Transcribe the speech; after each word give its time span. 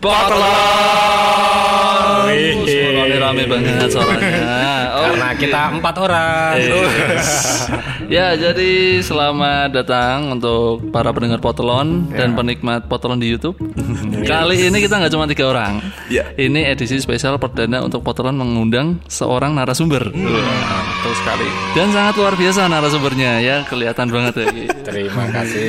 Potlon. 0.00 1.97
Rame 3.18 3.44
banget 3.44 3.90
suaranya. 3.90 4.30
Oh, 4.88 5.02
Karena 5.04 5.28
kita 5.34 5.60
empat 5.74 5.94
orang. 5.98 6.54
ya, 8.06 8.32
jadi 8.32 8.70
selamat 9.00 9.74
datang 9.74 10.32
untuk 10.32 10.88
para 10.88 11.10
pendengar 11.10 11.38
Potlon 11.38 12.08
dan 12.10 12.32
penikmat 12.32 12.86
Potlon 12.86 13.18
di 13.18 13.28
YouTube. 13.28 13.58
Kali 14.30 14.56
ini 14.64 14.78
kita 14.78 14.96
nggak 14.96 15.12
cuma 15.12 15.26
tiga 15.26 15.50
orang. 15.50 15.82
Ya. 16.06 16.30
Ini 16.32 16.70
edisi 16.70 16.96
spesial 16.96 17.36
perdana 17.36 17.82
untuk 17.82 18.00
Potlon 18.00 18.34
mengundang 18.34 19.02
seorang 19.06 19.52
narasumber. 19.52 20.08
Betul 20.08 21.14
sekali. 21.16 21.48
Dan 21.74 21.90
sangat 21.90 22.14
luar 22.14 22.34
biasa 22.34 22.66
narasumbernya 22.66 23.32
ya, 23.40 23.56
kelihatan 23.66 24.08
banget 24.08 24.34
ya. 24.36 24.46
Terima 24.84 25.24
kasih. 25.28 25.66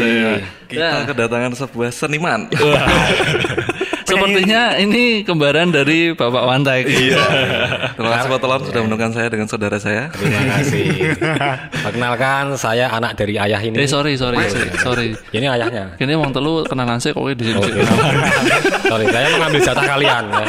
Kita 0.70 0.86
Ya. 0.86 1.02
kedatangan 1.02 1.58
sebuah 1.58 1.90
seniman. 1.90 2.46
Sepertinya 4.10 4.74
ini 4.82 5.22
kembaran 5.22 5.70
dari 5.70 6.18
Bapak 6.18 6.44
Wantai. 6.50 6.82
Iya. 6.90 7.22
Terima 7.96 8.10
kasih 8.18 8.28
Pak 8.34 8.40
Tolon 8.42 8.62
sudah 8.66 8.82
menemukan 8.82 9.12
saya 9.14 9.28
dengan 9.30 9.48
saudara 9.48 9.78
saya. 9.78 10.10
Terima 10.18 10.42
kasih. 10.58 11.14
Perkenalkan 11.86 12.58
saya 12.58 12.90
anak 12.90 13.14
dari 13.14 13.38
ayah 13.38 13.62
ini. 13.62 13.78
Eh 13.78 13.86
sorry 13.86 14.18
sorry 14.18 14.42
sorry. 14.50 14.70
sorry. 14.82 15.08
Ini 15.30 15.46
ayahnya. 15.54 15.94
Ini 16.02 16.18
wong 16.18 16.34
telu 16.34 16.66
kenalan 16.66 16.98
saya 16.98 17.14
kok 17.14 17.30
di 17.38 17.46
sini. 17.46 17.62
Sorry, 18.90 19.06
saya 19.14 19.28
mengambil 19.38 19.62
jatah 19.62 19.86
kalian. 19.86 20.24
Ya. 20.34 20.46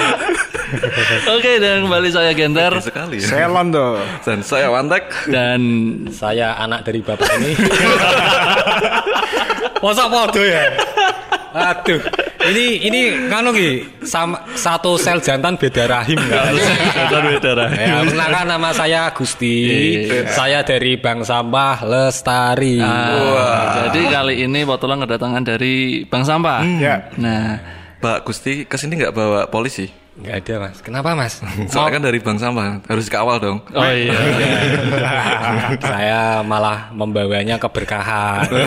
Oke, 1.35 1.59
dan 1.59 1.83
kembali 1.83 2.09
saya 2.15 2.31
Genter 2.31 2.73
Sekali 2.79 3.19
ya. 3.19 3.27
Saya 3.27 3.47
Londo. 3.51 3.99
Dan 4.23 4.39
saya 4.47 4.71
Wantek. 4.71 5.05
dan 5.27 5.61
Saya 6.15 6.55
anak 6.57 6.87
dari 6.87 7.03
bapak 7.03 7.27
ini. 7.43 7.53
Masa 9.83 10.07
podo 10.07 10.43
ya? 10.45 10.71
Aduh, 11.51 11.99
ini 12.41 12.81
ini 12.89 13.01
nganu 13.29 13.53
ki 13.53 13.71
sama 14.09 14.41
satu 14.57 14.97
sel 14.97 15.21
jantan 15.21 15.61
beda 15.61 15.85
rahim 15.85 16.17
kan? 16.17 16.57
Bukan 17.07 17.23
beda 17.37 17.51
lah. 17.53 17.69
Ya, 17.69 18.01
perkenalkan 18.01 18.47
nama 18.49 18.69
saya 18.73 19.13
Gusti. 19.13 19.57
Saya 20.33 20.65
dari 20.65 20.97
Bank 20.97 21.29
Sampah 21.29 21.85
Lestari. 21.85 22.81
Ah, 22.81 23.89
Jadi 23.93 24.01
kali 24.09 24.35
ini 24.49 24.65
Potolan 24.65 25.05
kedatangan 25.05 25.45
dari 25.45 26.09
Bank 26.09 26.25
Sampah. 26.25 26.65
Ya. 26.81 27.13
Nah, 27.21 27.61
Pak 28.01 28.25
Gusti 28.25 28.65
ke 28.65 28.81
sini 28.81 28.97
nggak 28.97 29.13
bawa 29.13 29.41
polisi? 29.53 29.93
Enggak 30.21 30.37
ada, 30.45 30.55
Mas. 30.69 30.79
Kenapa, 30.85 31.09
Mas? 31.17 31.35
Soalnya 31.73 31.93
kan 31.97 32.03
dari 32.05 32.19
bank 32.21 32.39
sampah 32.45 32.85
harus 32.85 33.09
dikawal 33.09 33.37
dong. 33.41 33.59
oh 33.73 33.89
iya. 33.89 34.19
saya 35.81 36.21
malah 36.45 36.93
membawanya 36.93 37.57
keberkahan. 37.57 38.45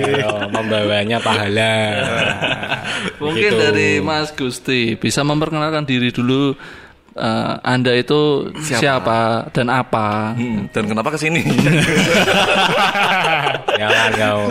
Iya, 0.00 0.48
membawanya 0.48 1.20
pahala. 1.20 1.76
Mungkin 3.20 3.50
Begitu. 3.52 3.60
dari 3.60 3.90
Mas 4.00 4.32
Gusti 4.32 4.96
bisa 4.96 5.20
memperkenalkan 5.20 5.84
diri 5.84 6.08
dulu. 6.08 6.56
Eh, 7.20 7.52
anda 7.60 7.92
itu 7.92 8.48
siapa, 8.64 9.52
dan 9.52 9.68
apa? 9.68 10.32
Hmm, 10.32 10.72
dan 10.72 10.88
kenapa 10.88 11.12
ke 11.12 11.18
sini? 11.20 11.44
Jangan 13.80 14.10
kau. 14.16 14.42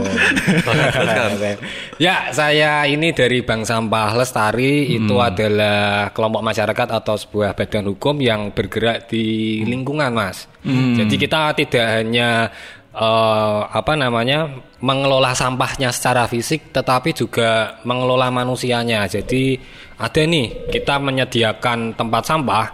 ya, 1.97 2.29
saya 2.29 2.85
ini 2.85 3.09
dari 3.13 3.41
Bank 3.41 3.65
Sampah 3.65 4.13
Lestari 4.13 4.93
itu 4.93 5.17
adalah 5.17 6.13
kelompok 6.13 6.45
masyarakat 6.45 6.87
atau 7.01 7.17
sebuah 7.17 7.57
badan 7.57 7.89
hukum 7.89 8.21
yang 8.21 8.53
bergerak 8.53 9.09
di 9.09 9.57
lingkungan, 9.65 10.13
Mas. 10.13 10.45
Jadi 10.59 11.15
kita 11.15 11.55
tidak 11.55 12.03
hanya 12.03 12.51
eh, 12.93 13.61
apa 13.69 13.93
namanya 13.93 14.49
mengelola 14.81 15.35
sampahnya 15.37 15.93
secara 15.93 16.25
fisik, 16.25 16.73
tetapi 16.73 17.13
juga 17.13 17.77
mengelola 17.85 18.33
manusianya. 18.33 19.05
Jadi 19.05 19.59
ada 19.99 20.21
nih 20.23 20.71
kita 20.73 20.97
menyediakan 20.97 21.93
tempat 21.93 22.23
sampah, 22.25 22.65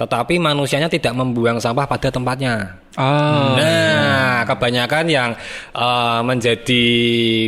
tetapi 0.00 0.40
manusianya 0.42 0.90
tidak 0.90 1.14
membuang 1.14 1.62
sampah 1.62 1.86
pada 1.86 2.08
tempatnya. 2.10 2.81
Ah, 2.96 3.56
Nah, 3.56 4.38
kebanyakan 4.44 5.04
yang 5.08 5.30
eh, 5.72 6.20
menjadi 6.24 6.84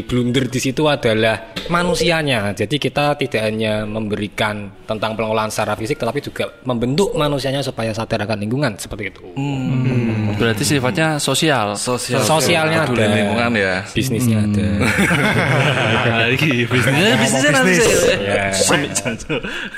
blunder 0.09 0.49
di 0.49 0.61
situ 0.63 0.89
adalah 0.89 1.53
manusianya. 1.69 2.57
Jadi 2.57 2.77
kita 2.81 3.17
tidak 3.21 3.43
hanya 3.45 3.85
memberikan 3.85 4.73
tentang 4.85 5.17
pengelolaan 5.17 5.49
secara 5.53 5.77
fisik, 5.77 6.01
tetapi 6.01 6.21
juga 6.21 6.49
membentuk 6.65 7.13
manusianya 7.17 7.61
supaya 7.61 7.93
sadar 7.93 8.25
akan 8.25 8.39
lingkungan 8.41 8.73
seperti 8.77 9.13
itu. 9.13 9.21
berarti 10.35 10.65
sifatnya 10.67 11.17
sosial. 11.23 11.79
Sosial. 11.79 12.21
Sosialnya 12.25 12.89
ada, 12.89 13.05
lingkungan 13.07 13.51
ya. 13.55 13.87
bisnisnya 13.95 14.43
ada. 14.43 14.67
Lagi 16.27 16.67
bisnisnya 16.67 17.15
bisnisnya 17.21 17.51
nanti. 17.55 17.75
Ya. 18.25 18.51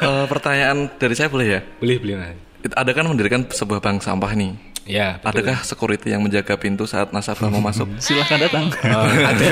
Eh, 0.01 0.25
pertanyaan 0.29 0.91
dari 0.97 1.15
saya 1.15 1.29
boleh 1.29 1.47
ya? 1.47 1.61
Boleh, 1.81 1.97
boleh. 2.01 2.35
Ada 2.67 2.91
kan 2.97 3.05
mendirikan 3.07 3.47
sebuah 3.47 3.79
bank 3.79 4.03
sampah 4.03 4.33
nih. 4.35 4.76
Ya, 4.87 5.19
betul. 5.19 5.43
Adakah 5.43 5.59
security 5.61 6.15
yang 6.15 6.23
menjaga 6.23 6.55
pintu 6.55 6.87
saat 6.87 7.11
nasabah 7.11 7.51
mau 7.51 7.59
masuk? 7.59 7.91
Silahkan 8.05 8.39
datang. 8.39 8.71
Oh, 8.71 9.03
ada. 9.35 9.47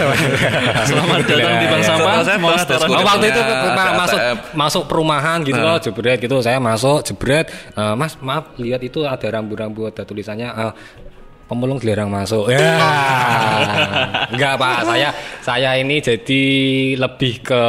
Selamat 0.87 1.27
datang 1.27 1.55
di 1.59 1.67
Bank 1.67 1.83
Ya, 1.83 1.83
ya. 1.83 1.89
Sampah. 1.91 2.15
Saya 2.23 2.39
Mau 2.39 2.51
pernah 2.55 2.87
Oh, 2.95 3.03
waktu 3.05 3.27
itu 3.27 3.41
ma- 3.75 3.95
masuk 3.99 4.19
ATM. 4.19 4.37
masuk 4.55 4.83
perumahan 4.87 5.39
gitu 5.43 5.59
loh, 5.59 5.77
jebret 5.77 6.19
gitu. 6.19 6.37
Saya 6.39 6.63
masuk, 6.63 7.03
jebret. 7.03 7.51
Eh, 7.51 7.95
mas, 7.95 8.15
maaf, 8.19 8.55
lihat 8.57 8.79
itu 8.81 9.03
ada 9.03 9.27
rambu-rambu 9.29 9.91
ada 9.91 10.07
tulisannya 10.07 10.47
eh, 10.47 10.73
pemulung 11.45 11.83
dilarang 11.83 12.09
masuk. 12.09 12.49
Ya. 12.49 12.79
Enggak, 14.33 14.55
Pak. 14.55 14.79
Saya 14.87 15.09
saya 15.43 15.71
ini 15.77 15.99
jadi 15.99 16.43
lebih 16.95 17.43
ke 17.43 17.63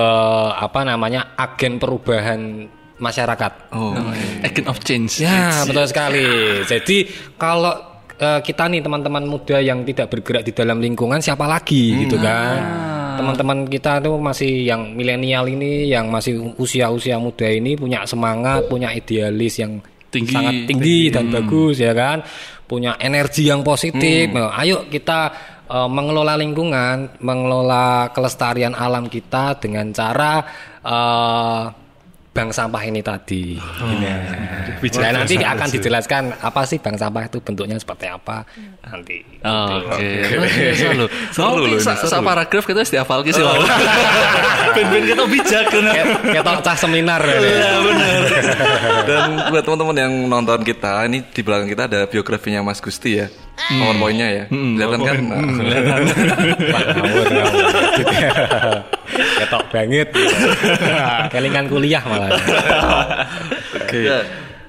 apa 0.53 0.85
namanya? 0.85 1.33
agen 1.35 1.81
perubahan 1.81 2.69
masyarakat. 2.97 3.51
Oh, 3.75 3.95
Agent 4.43 4.67
of 4.71 4.79
change. 4.83 5.19
Ya, 5.19 5.63
betul 5.67 5.85
sekali. 5.87 6.27
Jadi 6.63 7.07
kalau 7.35 7.73
eh, 8.15 8.39
kita 8.39 8.71
nih 8.71 8.79
teman-teman 8.83 9.27
muda 9.27 9.59
yang 9.59 9.83
tidak 9.83 10.11
bergerak 10.11 10.43
di 10.47 10.53
dalam 10.55 10.79
lingkungan 10.79 11.19
siapa 11.19 11.43
lagi 11.43 12.05
gitu 12.07 12.15
kan. 12.19 12.59
Teman-teman 13.15 13.67
kita 13.71 14.03
tuh 14.03 14.19
masih 14.19 14.67
yang 14.67 14.91
milenial 14.91 15.47
ini 15.47 15.87
yang 15.87 16.11
masih 16.11 16.55
usia-usia 16.59 17.15
muda 17.15 17.47
ini 17.47 17.75
punya 17.79 18.03
semangat, 18.03 18.67
punya 18.67 18.91
idealis 18.91 19.59
yang 19.59 19.79
Tinggi. 20.11 20.31
sangat 20.31 20.55
tinggi 20.63 21.11
dan 21.11 21.27
bagus 21.27 21.75
ya 21.79 21.91
kan. 21.91 22.23
Punya 22.65 22.95
energi 22.97 23.51
yang 23.51 23.61
positif. 23.61 24.31
Nah, 24.31 24.55
ayo 24.55 24.87
kita 24.87 25.19
eh, 25.67 25.89
mengelola 25.91 26.39
lingkungan, 26.39 27.19
mengelola 27.19 28.15
kelestarian 28.15 28.71
alam 28.71 29.11
kita 29.11 29.59
dengan 29.59 29.91
cara 29.91 30.43
eh, 30.79 31.63
bank 32.35 32.51
sampah 32.51 32.83
ini 32.83 32.99
tadi. 32.99 33.55
Nah, 33.55 35.09
nanti 35.15 35.39
akan 35.39 35.67
dijelaskan 35.71 36.35
apa 36.43 36.67
sih 36.67 36.83
bank 36.83 36.99
sampah 36.99 37.31
itu 37.31 37.39
bentuknya 37.39 37.79
seperti 37.79 38.11
apa 38.11 38.43
nanti. 38.83 39.23
Oke, 39.39 40.35
luar 40.35 40.51
biasa 40.51 40.85
loh. 40.99 41.07
Ini, 41.63 41.79
sa, 41.79 42.19
paragraf 42.19 42.67
kita 42.67 42.83
setiap 42.83 43.07
hafal 43.07 43.23
sih. 43.31 43.39
Wak. 43.39 43.55
Ben-ben 44.75 45.07
kita 45.07 45.23
bijak 45.31 45.63
kan. 45.71 45.85
Kayak 46.27 46.59
cah 46.59 46.75
seminar 46.75 47.23
ya. 47.23 47.39
Dan 49.07 49.47
buat 49.47 49.63
teman-teman 49.63 49.95
yang 49.95 50.13
nonton 50.27 50.59
kita, 50.67 51.07
ini 51.07 51.23
di 51.23 51.39
belakang 51.39 51.71
kita 51.71 51.87
ada 51.87 52.03
biografinya 52.03 52.59
Mas 52.59 52.83
Gusti 52.83 53.23
ya. 53.23 53.31
PowerPoint-nya 53.55 54.27
ya. 54.27 54.43
Kelihatan 54.51 54.99
kan? 54.99 55.17
Pak 56.75 56.83
ngawur 56.99 57.27
ngawur. 57.31 57.63
Ketok 59.15 59.63
banget. 59.71 60.07
Kelingan 61.33 61.65
kuliah 61.67 62.03
malah. 62.03 62.35
Oke. 63.75 64.01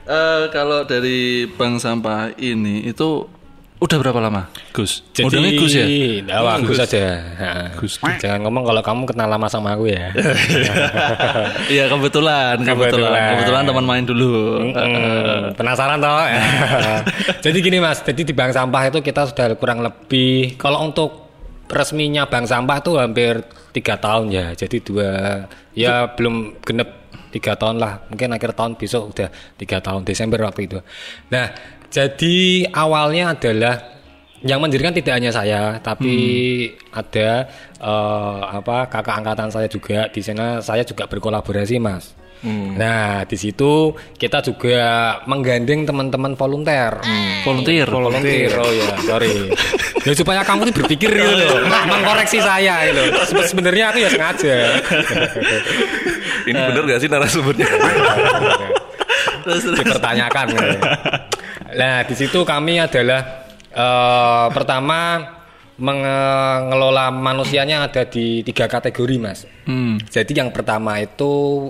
Eh, 0.06 0.42
kalau 0.54 0.86
dari 0.86 1.50
bank 1.50 1.82
sampah 1.82 2.30
ini 2.38 2.86
itu 2.86 3.26
udah 3.76 3.98
berapa 4.00 4.16
lama, 4.24 4.48
Gus? 4.72 5.04
Modalnya 5.20 5.52
Gus 5.58 5.74
ya? 5.76 5.84
Nah, 6.24 6.40
wah, 6.46 6.56
Gus 6.62 6.80
aja. 6.80 7.20
Ha. 7.36 7.48
Gus. 7.76 8.00
Jangan 8.00 8.46
ngomong 8.46 8.64
kalau 8.64 8.80
kamu 8.80 9.02
kenal 9.04 9.28
lama 9.28 9.50
sama 9.50 9.76
aku 9.76 9.90
ya. 9.92 10.14
Iya 11.74 11.90
kebetulan, 11.90 12.62
kebetulan, 12.62 12.64
Kebetulan. 12.64 13.30
kebetulan 13.36 13.62
teman 13.66 13.84
main 13.84 14.04
dulu. 14.06 14.62
Hmm, 14.62 15.52
penasaran 15.58 15.98
toh? 16.00 16.24
jadi 17.42 17.58
gini 17.58 17.78
mas, 17.82 18.00
jadi 18.00 18.22
di 18.22 18.32
bank 18.32 18.54
sampah 18.54 18.88
itu 18.88 19.02
kita 19.02 19.26
sudah 19.28 19.58
kurang 19.58 19.82
lebih 19.82 20.54
kalau 20.56 20.86
untuk 20.86 21.25
resminya 21.66 22.26
bank 22.26 22.46
sampah 22.46 22.78
tuh 22.82 22.98
hampir 22.98 23.42
tiga 23.74 23.98
tahun 23.98 24.32
ya. 24.32 24.46
Jadi 24.54 24.76
dua 24.82 25.10
ya 25.76 26.10
belum 26.14 26.62
genep 26.62 26.88
tiga 27.34 27.58
tahun 27.58 27.76
lah. 27.82 28.06
Mungkin 28.08 28.34
akhir 28.34 28.56
tahun 28.56 28.78
besok 28.78 29.12
udah 29.12 29.28
tiga 29.58 29.78
tahun 29.82 30.06
Desember 30.06 30.40
waktu 30.46 30.70
itu. 30.70 30.78
Nah 31.30 31.52
jadi 31.90 32.66
awalnya 32.74 33.36
adalah 33.36 33.96
yang 34.44 34.60
mendirikan 34.60 34.92
tidak 34.92 35.16
hanya 35.16 35.32
saya, 35.32 35.80
tapi 35.80 36.14
ada 36.92 37.48
eh, 37.80 38.40
apa 38.46 38.86
kakak 38.86 39.16
angkatan 39.24 39.48
saya 39.50 39.68
juga 39.68 40.06
di 40.12 40.20
sana. 40.20 40.60
Saya 40.60 40.84
juga 40.84 41.08
berkolaborasi 41.08 41.80
mas. 41.80 42.12
Nah, 42.46 43.24
di 43.26 43.34
situ 43.34 43.90
kita 44.14 44.38
juga 44.38 44.84
menggandeng 45.26 45.82
teman-teman 45.82 46.36
volunteer. 46.36 46.94
Volunteer. 47.42 47.88
Volunteer. 47.88 48.52
Oh 48.54 48.70
ya, 48.70 48.92
sorry. 49.02 49.50
ya 50.06 50.12
supaya 50.14 50.46
kamu 50.46 50.70
tuh 50.70 50.74
berpikir 50.84 51.10
gitu 51.10 51.26
loh, 51.26 51.66
nah, 51.66 51.82
mengkoreksi 51.90 52.38
saya 52.38 52.86
gitu. 52.86 53.02
Sebe- 53.26 53.48
Sebenarnya 53.50 53.90
aku 53.90 53.98
ya 53.98 54.08
sengaja. 54.12 54.56
Ini 56.50 56.60
bener 56.70 56.82
gak 56.86 57.00
sih 57.02 57.08
narasumbernya? 57.10 57.66
dipertanyakan. 59.46 60.46
gitu. 60.54 60.78
Nah, 61.74 61.96
di 62.06 62.14
situ 62.14 62.38
kami 62.46 62.78
adalah 62.78 63.46
eh, 63.74 64.46
pertama 64.54 65.26
mengelola 65.76 67.12
manusianya 67.12 67.84
ada 67.84 68.06
di 68.08 68.40
tiga 68.46 68.64
kategori, 68.66 69.16
Mas. 69.20 69.44
Hmm. 69.68 70.00
Jadi 70.08 70.32
yang 70.38 70.48
pertama 70.48 71.02
itu 71.02 71.68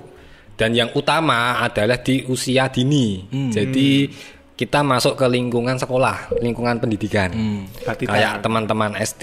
dan 0.56 0.72
yang 0.72 0.88
utama 0.92 1.60
adalah 1.60 2.00
di 2.00 2.24
usia 2.26 2.66
dini. 2.66 3.22
Jadi 3.52 4.08
kita 4.52 4.80
masuk 4.80 5.14
ke 5.14 5.28
lingkungan 5.28 5.76
sekolah, 5.76 6.40
lingkungan 6.40 6.80
pendidikan. 6.80 7.28
Berarti 7.78 8.04
Kayak 8.08 8.40
teman-teman 8.40 8.96
SD, 8.96 9.22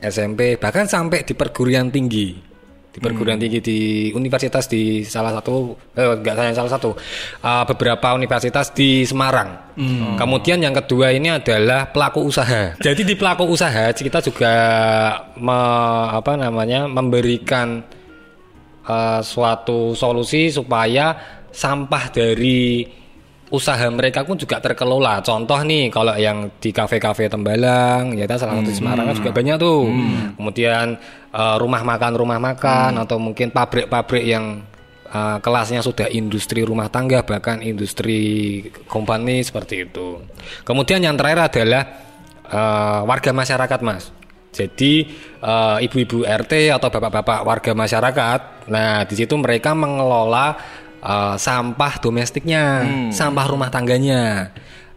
SMP, 0.00 0.60
bahkan 0.60 0.84
sampai 0.84 1.24
di 1.24 1.32
perguruan 1.32 1.88
tinggi. 1.88 2.36
Di 2.90 2.98
perguruan 2.98 3.38
tinggi 3.38 3.62
di 3.62 3.78
universitas 4.10 4.66
di 4.66 5.00
salah 5.00 5.30
satu 5.30 5.78
eh, 5.94 6.10
enggak 6.10 6.34
saya 6.34 6.50
salah 6.52 6.72
satu 6.74 6.90
eh, 7.40 7.64
beberapa 7.64 8.12
universitas 8.12 8.74
di 8.74 9.06
Semarang. 9.06 9.72
Kemudian 10.18 10.60
yang 10.60 10.76
kedua 10.76 11.08
ini 11.08 11.30
adalah 11.30 11.88
pelaku 11.88 12.20
usaha. 12.20 12.76
Jadi 12.76 13.06
di 13.06 13.14
pelaku 13.14 13.48
usaha 13.48 13.88
kita 13.94 14.20
juga 14.20 14.52
me- 15.38 16.08
apa 16.12 16.36
namanya 16.36 16.84
memberikan 16.84 17.80
eh, 18.90 19.20
suatu 19.22 19.94
solusi 19.94 20.50
supaya 20.50 21.14
sampah 21.50 22.04
dari 22.10 22.86
usaha 23.50 23.82
mereka 23.90 24.22
pun 24.22 24.38
juga 24.38 24.62
terkelola. 24.62 25.18
Contoh 25.26 25.58
nih 25.66 25.90
kalau 25.90 26.14
yang 26.14 26.54
di 26.62 26.70
kafe-kafe 26.70 27.26
Tembalang, 27.26 28.14
ya 28.14 28.24
kan 28.30 28.38
salah 28.38 28.54
satu 28.58 28.70
di 28.70 28.74
Semarang 28.74 29.04
kan 29.10 29.14
juga 29.18 29.30
banyak 29.34 29.56
tuh. 29.58 29.82
Kemudian 30.38 30.86
eh, 31.34 31.56
rumah 31.58 31.82
makan 31.82 32.12
rumah 32.14 32.38
makan 32.38 33.02
atau 33.02 33.18
mungkin 33.18 33.50
pabrik-pabrik 33.50 34.24
yang 34.24 34.62
eh, 35.10 35.38
kelasnya 35.42 35.82
sudah 35.82 36.06
industri 36.14 36.62
rumah 36.62 36.86
tangga 36.86 37.26
bahkan 37.26 37.58
industri 37.60 38.62
company 38.86 39.42
seperti 39.42 39.90
itu. 39.90 40.22
Kemudian 40.62 41.02
yang 41.02 41.18
terakhir 41.18 41.50
adalah 41.50 41.82
eh, 42.46 43.00
warga 43.02 43.30
masyarakat, 43.34 43.80
Mas. 43.82 44.19
Jadi 44.50 45.06
eh, 45.40 45.76
ibu-ibu 45.86 46.26
RT 46.26 46.74
atau 46.74 46.88
bapak-bapak 46.90 47.40
warga 47.46 47.72
masyarakat, 47.72 48.40
nah 48.66 49.06
di 49.06 49.14
situ 49.14 49.38
mereka 49.38 49.72
mengelola 49.78 50.58
eh, 50.98 51.36
sampah 51.38 52.02
domestiknya, 52.02 52.82
sampah 53.14 53.46
rumah 53.46 53.70
tangganya. 53.70 54.50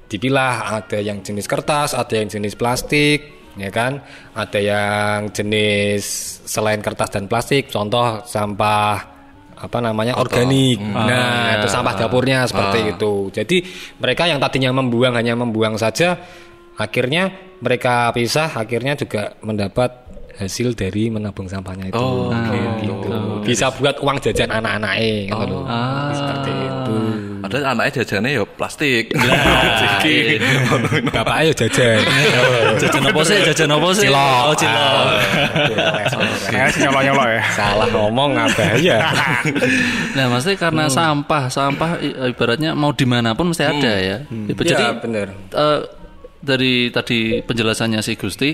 Dipilah 0.10 0.82
ada 0.82 1.00
yang 1.02 1.22
jenis 1.26 1.50
kertas, 1.50 1.98
ada 1.98 2.14
yang 2.14 2.30
jenis 2.30 2.54
plastik, 2.54 3.50
ya 3.58 3.70
kan? 3.70 4.02
Ada 4.34 4.60
yang 4.62 5.18
jenis 5.34 6.06
selain 6.46 6.82
kertas 6.82 7.10
dan 7.14 7.26
plastik, 7.26 7.70
contoh 7.70 8.22
sampah 8.26 9.14
apa 9.64 9.78
namanya 9.80 10.20
organik. 10.20 10.82
Nah, 10.82 11.56
itu 11.56 11.72
sampah 11.72 11.96
dapurnya 11.96 12.44
seperti 12.44 12.94
itu. 12.98 13.32
Jadi 13.32 13.58
mereka 14.02 14.28
yang 14.28 14.42
tadinya 14.44 14.76
membuang 14.76 15.16
hanya 15.16 15.40
membuang 15.40 15.80
saja, 15.80 16.20
akhirnya 16.76 17.32
mereka 17.60 18.12
pisah, 18.12 18.50
akhirnya 18.50 18.94
juga 18.94 19.34
mendapat 19.40 20.04
hasil 20.34 20.74
dari 20.74 21.08
menabung 21.08 21.46
sampahnya 21.46 21.88
itu. 21.88 21.96
Oh, 21.96 22.28
gitu. 22.82 23.10
Bisa 23.46 23.70
buat 23.72 23.96
uang 23.98 24.18
jajan 24.20 24.50
anak-anaknya 24.50 25.30
gitu 25.30 25.44
loh. 25.46 25.62
Seperti 26.10 26.52
itu. 26.52 26.96
Padahal 27.38 27.64
anaknya 27.72 27.92
jajannya 28.02 28.30
ya 28.34 28.44
plastik. 28.48 29.14
Bapak 31.14 31.36
ayo 31.44 31.52
jajan. 31.54 32.00
Jajan 32.82 33.04
apa 33.06 33.22
sih? 33.22 33.38
Jajan 33.44 33.70
apa 33.70 33.88
sih? 33.94 34.04
Cilok. 34.04 34.42
Oh, 34.44 34.56
cilok. 34.56 35.06
Kayaknya 36.44 36.70
sih 36.72 36.80
nyolok-nyolok 36.82 37.28
ya. 37.30 37.42
Salah 37.54 37.88
ngomong 37.90 38.32
apa 38.36 38.62
ya? 38.80 38.98
Nah, 40.14 40.30
maksudnya 40.30 40.58
karena 40.60 40.84
sampah, 40.88 41.48
sampah 41.48 41.98
i- 41.98 42.14
ibaratnya 42.28 42.74
mau 42.74 42.90
di 42.90 43.04
mana 43.04 43.34
pun 43.34 43.50
mesti 43.50 43.64
ada 43.66 43.92
ya. 43.96 44.18
Jadi 44.30 44.72
Ya, 44.74 44.94
bener. 44.94 45.28
eh, 45.52 45.80
dari 46.44 46.92
tadi 46.92 47.40
penjelasannya 47.40 48.04
si 48.04 48.20
Gusti, 48.20 48.52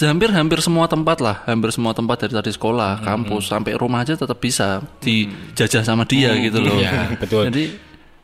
hampir-hampir 0.00 0.64
semua 0.64 0.88
tempat 0.88 1.20
lah, 1.20 1.44
hampir 1.44 1.68
semua 1.68 1.92
tempat 1.92 2.24
dari 2.24 2.32
tadi 2.32 2.48
sekolah, 2.48 3.04
kampus 3.04 3.52
sampai 3.52 3.76
rumah 3.76 4.00
aja 4.00 4.16
tetap 4.16 4.40
bisa 4.40 4.80
dijajah 5.04 5.84
sama 5.84 6.08
dia 6.08 6.32
gitu 6.40 6.64
loh. 6.64 6.80
Iya, 6.80 7.12
betul. 7.20 7.52
Jadi 7.52 7.64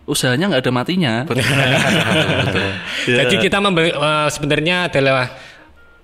usahanya 0.08 0.48
nggak 0.48 0.64
ada 0.64 0.72
matinya. 0.72 1.14
Jadi 3.20 3.34
kita 3.36 3.60
memberi, 3.60 3.92
eh, 3.92 4.28
sebenarnya 4.32 4.88
adalah 4.88 5.28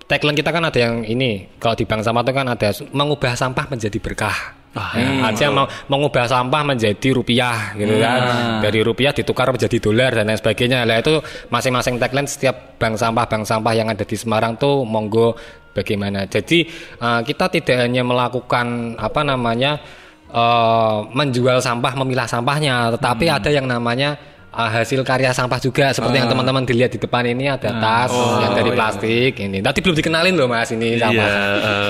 tagline 0.05 0.37
kita 0.37 0.49
kan 0.53 0.63
ada 0.69 0.79
yang 0.79 0.95
ini 1.05 1.57
kalau 1.57 1.73
di 1.73 1.85
bank 1.85 2.05
sampah 2.05 2.21
itu 2.21 2.33
kan 2.33 2.47
ada 2.47 2.69
mengubah 2.93 3.33
sampah 3.33 3.65
menjadi 3.69 3.97
berkah. 3.97 4.37
Ya, 4.75 5.31
artinya 5.31 5.63
mau 5.63 5.65
mengubah 5.87 6.27
sampah 6.27 6.61
menjadi 6.67 7.15
rupiah 7.15 7.71
gitu 7.79 7.95
kan. 7.95 8.19
Dari 8.59 8.83
rupiah 8.83 9.15
ditukar 9.15 9.47
menjadi 9.55 9.79
dolar 9.79 10.11
dan 10.11 10.27
lain 10.27 10.35
sebagainya. 10.35 10.83
Lah 10.83 10.99
itu 10.99 11.23
masing-masing 11.47 11.95
tagline 11.95 12.27
setiap 12.27 12.75
bank 12.75 12.99
sampah 12.99 13.23
bank 13.23 13.47
sampah 13.47 13.71
yang 13.71 13.87
ada 13.87 14.03
di 14.03 14.19
Semarang 14.19 14.59
tuh 14.59 14.83
monggo 14.83 15.39
bagaimana. 15.71 16.27
Jadi 16.27 16.67
eh, 16.99 17.21
kita 17.23 17.47
tidak 17.47 17.87
hanya 17.87 18.03
melakukan 18.03 18.99
apa 18.99 19.23
namanya 19.23 19.79
eh, 20.27 20.97
menjual 21.07 21.63
sampah, 21.63 21.95
memilah 21.95 22.27
sampahnya, 22.27 22.99
tetapi 22.99 23.31
ada 23.31 23.47
yang 23.55 23.71
namanya 23.71 24.34
eh, 24.55 24.69
hasil 24.81 25.03
karya 25.03 25.35
sampah 25.35 25.59
juga 25.59 25.91
seperti 25.91 26.23
yang 26.23 26.31
teman-teman 26.31 26.63
dilihat 26.63 26.95
di 26.95 26.99
depan 26.99 27.23
ini 27.27 27.51
ada 27.51 27.69
tas 27.75 28.11
yang 28.15 28.55
dari 28.55 28.71
plastik 28.71 29.33
ini. 29.37 29.59
Tadi 29.59 29.79
belum 29.83 29.95
dikenalin 29.99 30.33
loh 30.33 30.47
Mas 30.47 30.71
ini 30.71 30.95
sampah. 30.95 31.29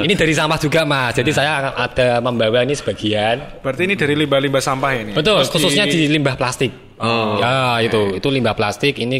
ini 0.02 0.14
dari 0.18 0.34
sampah 0.34 0.60
juga 0.60 0.82
Mas. 0.84 1.14
Jadi 1.16 1.32
saya 1.32 1.52
akan 1.62 1.74
ada 1.78 2.08
membawa 2.20 2.66
ini 2.66 2.74
sebagian. 2.74 3.62
Berarti 3.62 3.82
ini 3.86 3.96
dari 3.96 4.14
limbah-limbah 4.18 4.64
sampah 4.64 4.92
ini. 4.98 5.12
Betul, 5.14 5.46
Terus 5.46 5.52
khususnya 5.54 5.86
di 5.86 6.10
limbah 6.10 6.36
plastik. 6.36 6.86
Oh. 6.96 7.44
ya 7.44 7.84
itu 7.84 8.16
itu 8.16 8.28
limbah 8.32 8.56
plastik. 8.56 8.96
Ini 8.96 9.20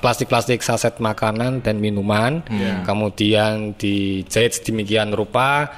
plastik-plastik 0.00 0.64
saset 0.64 0.96
makanan 0.96 1.60
dan 1.60 1.76
minuman. 1.78 2.40
Kemudian 2.84 3.76
dijahit 3.76 4.58
sedemikian 4.60 5.12
rupa. 5.12 5.68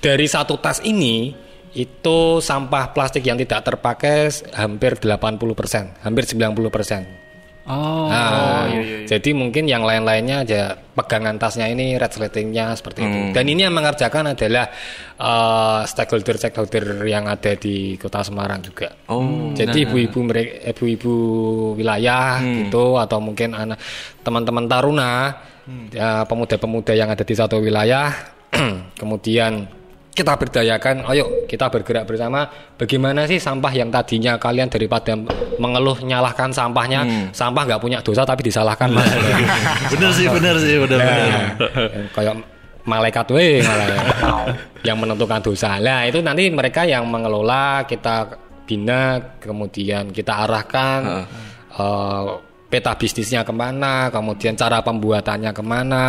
Dari 0.00 0.24
satu 0.24 0.56
tas 0.56 0.80
ini 0.80 1.36
itu 1.70 2.42
sampah 2.42 2.90
plastik 2.90 3.22
yang 3.22 3.38
tidak 3.38 3.62
terpakai 3.62 4.30
hampir 4.58 4.98
80%, 4.98 6.02
hampir 6.02 6.24
90%. 6.26 7.30
Oh, 7.70 8.10
Nah, 8.10 8.66
jadi 9.06 9.30
mungkin 9.30 9.70
yang 9.70 9.86
lain-lainnya 9.86 10.42
aja 10.42 10.74
pegangan 10.74 11.38
tasnya 11.38 11.70
ini 11.70 11.94
red 11.94 12.10
slatingnya 12.10 12.74
seperti 12.74 13.06
itu. 13.06 13.18
Dan 13.30 13.46
ini 13.46 13.62
yang 13.62 13.76
mengerjakan 13.76 14.34
adalah 14.34 14.66
eh, 15.14 15.80
stakeholder-stakeholder 15.86 17.06
yang 17.06 17.30
ada 17.30 17.54
di 17.54 17.94
Kota 17.94 18.26
Semarang 18.26 18.58
juga. 18.64 18.90
Oh. 19.06 19.54
Jadi 19.54 19.86
ibu-ibu 19.86 20.18
mereka, 20.26 20.74
ibu-ibu 20.74 21.14
wilayah 21.78 22.42
gitu 22.42 22.98
atau 22.98 23.22
mungkin 23.22 23.54
anak 23.54 23.78
teman-teman 24.26 24.66
taruna, 24.66 25.12
ya, 25.94 26.26
pemuda-pemuda 26.26 26.92
yang 26.96 27.14
ada 27.14 27.22
di 27.22 27.34
satu 27.38 27.62
wilayah, 27.62 28.10
kemudian 29.00 29.79
kita 30.20 30.36
berdayakan, 30.36 31.08
ayo 31.08 31.48
kita 31.48 31.72
bergerak 31.72 32.04
bersama. 32.04 32.44
Bagaimana 32.76 33.24
sih 33.24 33.40
sampah 33.40 33.72
yang 33.72 33.88
tadinya 33.88 34.36
kalian 34.36 34.68
daripada 34.68 35.16
mengeluh 35.56 35.96
nyalahkan 36.04 36.52
sampahnya, 36.52 37.32
sampah 37.32 37.64
nggak 37.64 37.80
punya 37.80 37.98
dosa 38.04 38.28
tapi 38.28 38.44
disalahkan 38.44 38.92
mas. 38.92 39.08
bener 39.96 40.10
sih, 40.12 40.28
bener 40.28 40.54
sih, 40.60 40.76
bener 40.76 40.98
bener. 41.00 41.28
Nah, 41.32 41.48
kayak 42.12 42.34
malaikat 42.84 43.26
we 43.32 43.64
malah 43.64 43.88
yang 44.84 45.00
menentukan 45.00 45.40
dosa. 45.40 45.80
Nah, 45.80 46.04
itu 46.04 46.20
nanti 46.20 46.52
mereka 46.52 46.84
yang 46.84 47.08
mengelola 47.08 47.88
kita 47.88 48.36
bina 48.68 49.18
kemudian 49.40 50.12
kita 50.12 50.46
arahkan 50.46 51.26
eh, 51.74 52.24
peta 52.70 52.92
bisnisnya 52.94 53.42
ke 53.42 53.50
mana, 53.56 54.12
kemudian 54.12 54.54
cara 54.54 54.84
pembuatannya 54.84 55.50
ke 55.50 55.62
mana. 55.64 56.04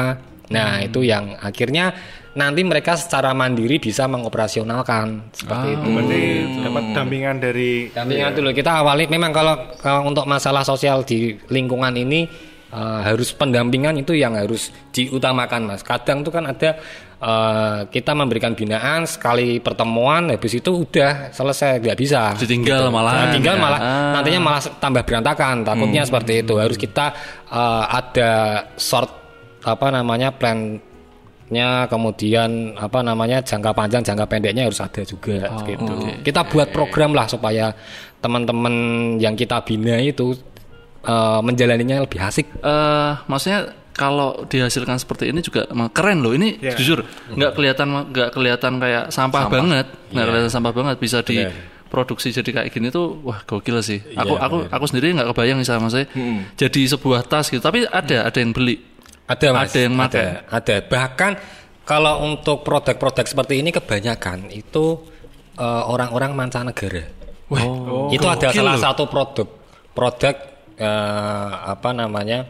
Nah, 0.51 0.83
itu 0.83 1.01
yang 1.07 1.39
akhirnya 1.39 1.95
nanti 2.31 2.63
mereka 2.63 2.95
secara 2.95 3.35
mandiri 3.35 3.75
bisa 3.75 4.07
mengoperasionalkan 4.07 5.31
seperti 5.35 5.67
itu. 5.75 5.87
Berarti 5.91 6.21
dapat 6.63 6.83
dampingan 6.95 7.35
dari 7.37 7.71
Dampingan 7.91 8.31
dulu 8.31 8.49
kita 8.51 8.71
awali 8.79 9.03
memang 9.05 9.31
kalau, 9.31 9.55
kalau 9.77 10.07
untuk 10.07 10.23
masalah 10.23 10.63
sosial 10.63 11.03
di 11.03 11.35
lingkungan 11.47 11.91
ini 11.91 12.23
eh, 12.71 12.99
harus 13.03 13.35
pendampingan 13.35 13.99
itu 13.99 14.15
yang 14.15 14.39
harus 14.39 14.71
diutamakan 14.89 15.75
mas. 15.75 15.83
Kadang 15.83 16.23
tuh 16.23 16.31
kan 16.31 16.47
ada 16.47 16.79
eh, 17.19 17.79
kita 17.91 18.15
memberikan 18.15 18.55
binaan 18.55 19.03
sekali 19.03 19.59
pertemuan 19.59 20.31
habis 20.31 20.55
itu 20.55 20.87
udah 20.87 21.35
selesai 21.35 21.83
nggak 21.83 21.99
bisa. 21.99 22.31
Ditinggal 22.39 22.87
malahan. 22.87 23.27
Nah, 23.27 23.33
tinggal 23.35 23.55
Ya. 23.55 23.61
malah 23.61 23.79
Ah. 23.79 24.11
nantinya 24.15 24.39
malah 24.39 24.61
tambah 24.79 25.03
berantakan. 25.03 25.67
Takutnya 25.67 26.07
seperti 26.07 26.47
itu 26.47 26.55
harus 26.55 26.79
kita 26.79 27.11
eh, 27.51 27.83
ada 27.91 28.31
short 28.79 29.19
apa 29.61 29.91
namanya 29.91 30.31
plan 30.31 30.79
nya 31.51 31.85
kemudian 31.85 32.79
apa 32.79 33.03
namanya 33.03 33.43
jangka 33.43 33.75
panjang 33.75 34.01
jangka 34.01 34.25
pendeknya 34.25 34.71
harus 34.71 34.79
ada 34.79 35.03
juga 35.03 35.51
gitu 35.67 35.93
kita 36.23 36.47
buat 36.47 36.71
program 36.71 37.11
lah 37.11 37.27
supaya 37.27 37.75
teman-teman 38.23 38.73
yang 39.19 39.35
kita 39.35 39.59
bina 39.61 39.99
itu 39.99 40.31
eh, 41.03 41.39
menjalaninya 41.43 42.07
lebih 42.07 42.23
asik 42.23 42.47
eh 42.63 43.11
maksudnya 43.27 43.81
kalau 43.91 44.47
dihasilkan 44.47 44.95
seperti 44.97 45.29
ini 45.29 45.43
juga 45.43 45.67
keren 45.91 46.23
loh. 46.23 46.31
Ini 46.31 46.63
Iya. 46.63 46.79
jujur 46.79 47.03
nggak 47.35 47.51
kelihatan 47.53 47.87
nggak 48.09 48.29
kelihatan 48.31 48.79
kayak 48.79 49.11
sampah, 49.11 49.51
banget, 49.51 49.85
nggak 50.15 50.25
kelihatan 50.31 50.51
sampah 50.51 50.71
banget 50.71 50.95
bisa 50.95 51.19
diproduksi 51.21 52.31
jadi 52.31 52.49
kayak 52.55 52.67
gini 52.71 52.87
tuh 52.87 53.19
wah 53.21 53.43
gokil 53.43 53.83
sih. 53.83 53.99
Aku 54.15 54.39
aku 54.39 54.57
aku 54.71 54.85
sendiri 54.87 55.11
nggak 55.11 55.35
kebayang 55.35 55.59
sih 55.59 55.69
sama 55.75 55.91
saya. 55.91 56.07
Jadi 56.55 56.87
sebuah 56.87 57.27
tas 57.27 57.51
gitu. 57.51 57.59
Tapi 57.59 57.83
ada 57.83 58.31
ada 58.31 58.37
yang 58.39 58.55
beli. 58.55 58.79
Ada 59.27 59.47
mas, 59.53 59.71
Ada 59.71 59.79
yang 59.83 59.93
ada, 59.99 60.25
ada. 60.49 60.75
Bahkan 60.85 61.31
kalau 61.85 62.23
untuk 62.25 62.63
produk-produk 62.63 63.25
seperti 63.25 63.59
ini 63.59 63.69
kebanyakan 63.73 64.49
itu 64.53 65.01
eh, 65.59 65.83
orang-orang 65.85 66.31
mancanegara. 66.35 67.03
Oh, 67.51 68.07
itu 68.07 68.23
ada 68.31 68.47
gokil 68.47 68.63
salah 68.63 68.75
loh. 68.79 68.83
satu 68.83 69.03
produk, 69.11 69.47
produk 69.91 70.35
eh, 70.79 71.51
apa 71.67 71.91
namanya, 71.91 72.47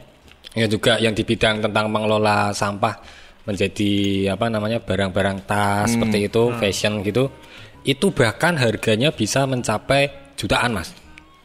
ya 0.53 0.69
juga 0.69 1.01
yang 1.01 1.17
di 1.17 1.25
bidang 1.25 1.65
tentang 1.65 1.89
mengelola 1.89 2.53
sampah 2.53 3.01
menjadi 3.41 3.91
apa 4.37 4.45
namanya 4.53 4.77
barang-barang 4.77 5.49
tas 5.49 5.97
seperti 5.97 6.29
itu, 6.29 6.53
fashion 6.61 7.01
gitu. 7.01 7.33
Itu 7.81 8.13
bahkan 8.13 8.61
harganya 8.61 9.09
bisa 9.09 9.49
mencapai 9.49 10.37
jutaan 10.37 10.77
mas. 10.77 10.93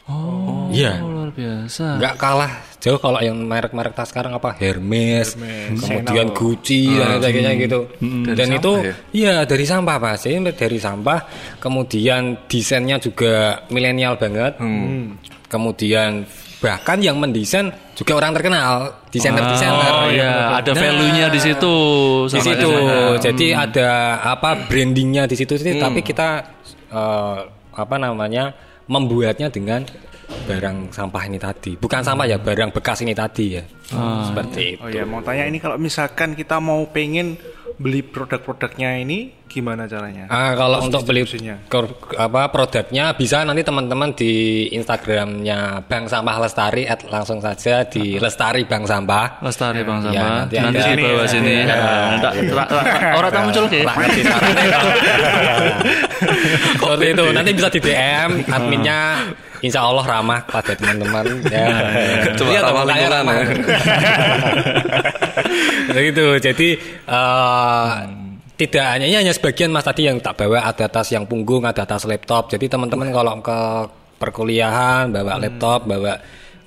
Oh, 0.07 0.71
Iya. 0.71 1.03
luar 1.03 1.31
biasa. 1.31 1.99
nggak 1.99 2.15
kalah 2.15 2.53
jauh 2.79 2.95
kalau 2.97 3.19
yang 3.19 3.35
merek-merek 3.41 3.91
tas 3.91 4.07
sekarang 4.07 4.31
apa 4.33 4.55
Hermes, 4.55 5.35
kemudian 5.35 6.31
Chanel. 6.31 6.31
Gucci 6.31 6.87
dan 6.89 7.19
sebagainya 7.19 7.53
gitu. 7.59 7.81
dan 8.31 8.49
itu 8.49 8.73
sampah 8.73 8.87
ya? 8.87 8.95
iya 9.11 9.35
dari 9.43 9.65
sampah 9.65 9.97
pak, 9.97 10.15
Jadi 10.17 10.35
dari 10.53 10.79
sampah. 10.79 11.19
Kemudian 11.59 12.23
desainnya 12.47 12.97
juga 12.97 13.35
milenial 13.67 14.15
banget. 14.15 14.63
Kemudian 15.47 16.27
bahkan 16.57 16.99
yang 16.99 17.19
mendesain 17.19 17.69
juga 17.93 18.17
orang 18.17 18.33
terkenal, 18.33 19.03
desainer-desainer. 19.11 19.93
Oh 19.93 20.09
ya, 20.09 20.57
ada 20.57 20.71
Nah, 20.71 20.81
value-nya 20.81 21.27
di 21.29 21.41
situ. 21.41 21.75
di 22.27 22.41
situ. 22.41 22.71
Jadi 23.21 23.47
ada 23.51 23.89
apa 24.25 24.67
brandingnya 24.67 25.27
di 25.27 25.35
situ 25.35 25.55
sih, 25.55 25.77
tapi 25.77 26.01
kita 26.01 26.29
eh, 26.87 27.39
apa 27.75 27.97
namanya 27.97 28.55
membuatnya 28.87 29.51
dengan 29.51 29.87
barang 30.27 30.91
sampah 30.91 31.23
ini 31.27 31.39
tadi. 31.39 31.79
Bukan 31.79 32.03
sampah 32.03 32.27
ya, 32.27 32.39
barang 32.39 32.75
bekas 32.75 33.03
ini 33.03 33.15
tadi 33.15 33.59
ya. 33.59 33.63
Seperti 34.27 34.79
itu. 34.79 34.83
Oh 34.83 34.91
ya, 34.91 35.07
mau 35.07 35.23
tanya 35.23 35.47
ini 35.47 35.63
kalau 35.63 35.79
misalkan 35.79 36.35
kita 36.35 36.59
mau 36.59 36.83
pengen 36.91 37.39
beli 37.77 38.03
produk-produknya 38.03 38.99
ini 39.05 39.46
gimana 39.47 39.87
caranya? 39.87 40.29
Ah, 40.29 40.53
kalau 40.53 40.79
Terus 40.79 40.89
untuk 40.91 41.03
beli 41.07 41.23
apa 42.15 42.43
produknya 42.49 43.15
bisa 43.15 43.41
nanti 43.41 43.63
teman-teman 43.63 44.13
di 44.13 44.33
Instagramnya 44.71 45.81
Bank 45.85 46.07
Sampah 46.07 46.37
Lestari 46.39 46.85
at 46.85 47.07
langsung 47.07 47.41
saja 47.41 47.83
di 47.83 48.19
Lestari 48.19 48.69
Bank 48.69 48.85
Sampah. 48.85 49.41
Lestari 49.41 49.81
bang 49.81 49.99
Ya, 50.07 50.13
sama. 50.13 50.29
nanti 50.45 50.55
nanti 50.61 50.79
ada- 50.79 50.93
di 50.93 51.05
bawah 51.05 51.27
Sini, 51.27 51.55
sini. 51.57 51.71
ya. 51.71 51.77
Orang 53.15 53.31
tak 53.31 53.43
muncul 53.45 53.65
ke. 53.67 53.81
Seperti 56.77 57.07
itu. 57.13 57.25
Nanti 57.33 57.51
bisa 57.53 57.69
di 57.69 57.81
DM 57.81 58.31
adminnya 58.47 59.01
Insya 59.65 59.89
Allah 59.89 60.05
ramah 60.05 60.45
pada 60.45 60.77
teman-teman. 60.77 61.25
Ya. 61.49 61.67
Coba 62.37 62.61
ramah 62.61 62.83
dong, 62.85 62.93
saya 62.93 63.09
lingkungan 63.09 63.13
ramah. 63.17 63.35
ya. 63.35 63.47
Begitu. 65.97 66.27
Jadi 66.45 66.69
eh, 67.09 67.91
tidak 68.57 68.87
hanya 68.97 69.21
hanya 69.21 69.33
sebagian 69.37 69.69
mas 69.69 69.85
tadi 69.85 70.09
yang 70.09 70.17
tak 70.17 70.41
bawa 70.41 70.65
ada 70.65 70.89
tas 70.89 71.13
yang 71.13 71.29
punggung, 71.29 71.69
ada 71.69 71.85
tas 71.85 72.09
laptop. 72.09 72.49
Jadi 72.49 72.73
teman-teman 72.73 73.13
kalau 73.13 73.37
ke 73.45 73.59
perkuliahan 74.17 75.13
bawa 75.13 75.37
laptop, 75.37 75.85
bawa 75.85 76.17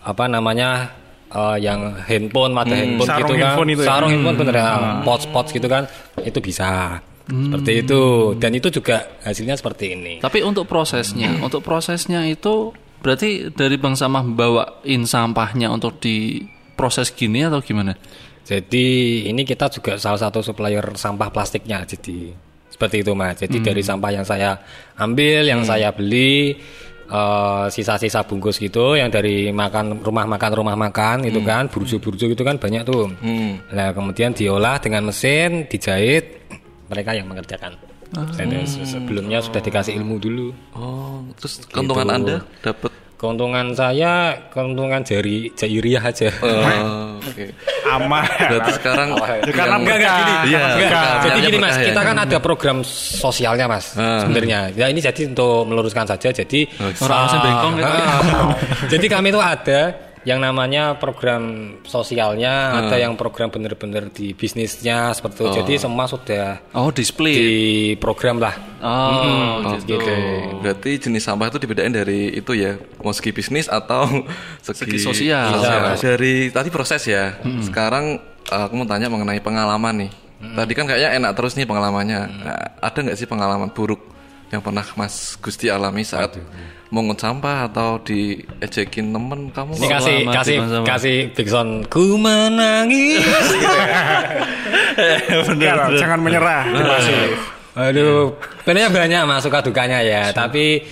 apa 0.06 0.24
namanya 0.30 0.94
eh, 1.34 1.58
yang 1.66 1.98
handphone, 2.06 2.54
mata 2.54 2.78
handphone 2.78 3.10
Sarung 3.10 3.26
gitu 3.26 3.34
kan, 3.34 3.42
handphone 3.42 3.70
itu 3.74 3.82
ya? 3.82 3.90
sarung 3.90 4.10
handphone 4.14 4.38
bener 4.38 4.56
ya, 4.56 4.68
pots-pots 5.02 5.50
gitu 5.50 5.66
kan, 5.66 5.84
itu 6.22 6.40
bisa. 6.40 7.02
Seperti 7.30 7.86
itu. 7.86 8.02
Dan 8.42 8.58
itu 8.58 8.74
juga 8.74 9.06
hasilnya 9.22 9.54
seperti 9.54 9.94
ini. 9.94 10.14
Tapi 10.18 10.42
untuk 10.42 10.66
prosesnya, 10.66 11.38
untuk 11.46 11.62
prosesnya 11.62 12.26
itu 12.26 12.74
berarti 13.06 13.54
dari 13.54 13.78
Bang 13.78 13.94
Samah 13.94 14.26
bawain 14.26 15.06
sampahnya 15.06 15.70
untuk 15.70 16.02
diproses 16.02 17.14
gini 17.14 17.46
atau 17.46 17.62
gimana? 17.62 17.94
Jadi 18.50 18.88
ini 19.30 19.46
kita 19.46 19.70
juga 19.70 19.94
salah 20.02 20.18
satu 20.18 20.42
supplier 20.42 20.82
sampah 20.98 21.30
plastiknya. 21.30 21.86
Jadi 21.86 22.34
seperti 22.66 23.06
itu 23.06 23.14
mas. 23.14 23.38
Jadi 23.38 23.62
dari 23.62 23.86
sampah 23.86 24.10
yang 24.10 24.26
saya 24.26 24.58
ambil, 24.98 25.46
yang 25.46 25.62
saya 25.62 25.94
beli, 25.94 26.58
eh, 27.06 27.66
sisa-sisa 27.70 28.26
bungkus 28.26 28.58
gitu, 28.58 28.98
yang 28.98 29.14
dari 29.14 29.54
makan 29.54 30.02
rumah 30.02 30.26
makan 30.26 30.52
rumah 30.58 30.74
makan 30.74 31.30
itu 31.30 31.46
kan, 31.46 31.70
burjo-burjo 31.70 32.26
itu 32.26 32.42
kan 32.42 32.58
banyak 32.58 32.82
tuh. 32.82 33.06
Nah 33.70 33.94
kemudian 33.94 34.34
diolah 34.34 34.82
dengan 34.82 35.06
mesin, 35.06 35.70
dijahit, 35.70 36.42
mereka 36.90 37.14
yang 37.14 37.30
mengerjakan. 37.30 37.78
Se- 38.66 38.90
sebelumnya 38.90 39.38
sudah 39.38 39.62
dikasih 39.62 39.94
ilmu 39.94 40.18
dulu. 40.18 40.50
Oh, 40.74 41.22
terus 41.38 41.62
keuntungan 41.70 42.10
Gitu. 42.10 42.18
Anda 42.18 42.38
dapat 42.66 42.92
Keuntungan 43.20 43.76
saya, 43.76 44.32
keuntungan 44.48 45.04
jari 45.04 45.52
jairiah 45.52 46.00
aja. 46.00 46.32
Oh, 46.40 47.20
oke. 47.30 47.52
Aman. 47.84 48.24
Berarti 48.24 48.72
sekarang 48.80 49.12
Ya, 49.44 49.52
karena 49.52 49.76
Enggak, 49.76 49.96
enggak, 50.00 50.16
gini. 50.16 50.34
Iya. 50.48 50.64
Jadi 51.28 51.40
gini 51.44 51.58
mas, 51.60 51.76
kita 51.84 52.00
kan 52.00 52.16
ada 52.16 52.38
program 52.40 52.78
sosialnya 52.88 53.68
mas, 53.68 53.92
Ah. 54.00 54.24
sebenarnya. 54.24 54.72
Ya 54.72 54.88
ini 54.88 55.04
jadi 55.04 55.28
untuk 55.28 55.68
meluruskan 55.68 56.08
saja. 56.08 56.32
Jadi 56.32 56.64
Orang 56.80 57.28
bengkong 57.44 57.74
gitu. 57.76 57.92
Ah. 57.92 58.56
jadi 58.88 59.06
kami 59.12 59.36
itu 59.36 59.42
ada 59.44 59.80
yang 60.22 60.38
namanya 60.38 60.96
program 60.96 61.42
sosialnya, 61.82 62.52
Ah. 62.70 62.80
ada 62.82 62.96
yang 62.96 63.14
program 63.14 63.48
bener-bener 63.48 64.08
di 64.08 64.32
bisnisnya 64.32 65.12
seperti 65.12 65.42
itu. 65.42 65.52
Jadi 65.58 65.74
semua 65.76 66.06
sudah 66.06 66.60
Oh, 66.72 66.90
display. 66.90 67.34
di 67.34 67.54
program 67.96 68.38
lah. 68.38 68.56
Oh, 68.80 69.64
Oh, 69.64 69.76
gitu. 69.78 69.96
gitu. 69.96 70.16
Berarti 70.60 70.92
jenis 71.00 71.24
sampah 71.24 71.48
itu 71.48 71.58
dibedain 71.58 71.90
dari 71.90 72.32
itu 72.32 72.52
ya, 72.52 72.76
mau 73.00 73.12
segi 73.12 73.32
bisnis 73.32 73.66
atau 73.66 74.04
segi, 74.66 74.86
Segi 74.86 75.00
sosial. 75.00 75.56
Sosial, 75.56 75.80
Mas. 75.86 76.00
Dari 76.00 76.34
tadi 76.50 76.70
proses 76.70 77.04
ya. 77.04 77.40
Sekarang 77.62 78.20
uh, 78.50 78.64
aku 78.66 78.74
mau 78.76 78.86
tanya 78.86 79.08
mengenai 79.08 79.40
pengalaman 79.40 80.08
nih. 80.08 80.12
Tadi 80.40 80.72
kan 80.72 80.88
kayaknya 80.88 81.20
enak 81.20 81.32
terus 81.36 81.54
nih 81.54 81.64
pengalamannya. 81.64 82.22
Nah, 82.40 82.60
ada 82.80 82.96
nggak 82.98 83.16
sih 83.16 83.28
pengalaman 83.28 83.70
buruk 83.70 84.09
yang 84.50 84.62
pernah 84.66 84.86
Mas 84.98 85.38
Gusti 85.38 85.70
alami 85.70 86.02
saat 86.02 86.34
mungut 86.90 87.22
sampah 87.22 87.70
atau 87.70 88.02
diejekin 88.02 89.14
temen 89.14 89.54
kamu? 89.54 89.72
Ini 89.78 89.88
kasih 89.88 90.18
kasih 90.34 90.56
sama. 90.66 90.86
kasih 90.90 91.18
big 91.38 91.50
sound. 91.50 91.86
Ku 91.88 92.18
menangis. 92.18 93.22
Enggak, 95.54 95.76
jangan 95.96 96.20
menyerah. 96.20 96.66
Masih. 96.66 97.38
Aduh, 97.78 98.36
sebenarnya 98.66 98.90
banyak 98.90 99.22
mas 99.30 99.46
suka 99.46 99.62
dukanya 99.62 100.02
ya. 100.02 100.34
Tapi 100.34 100.84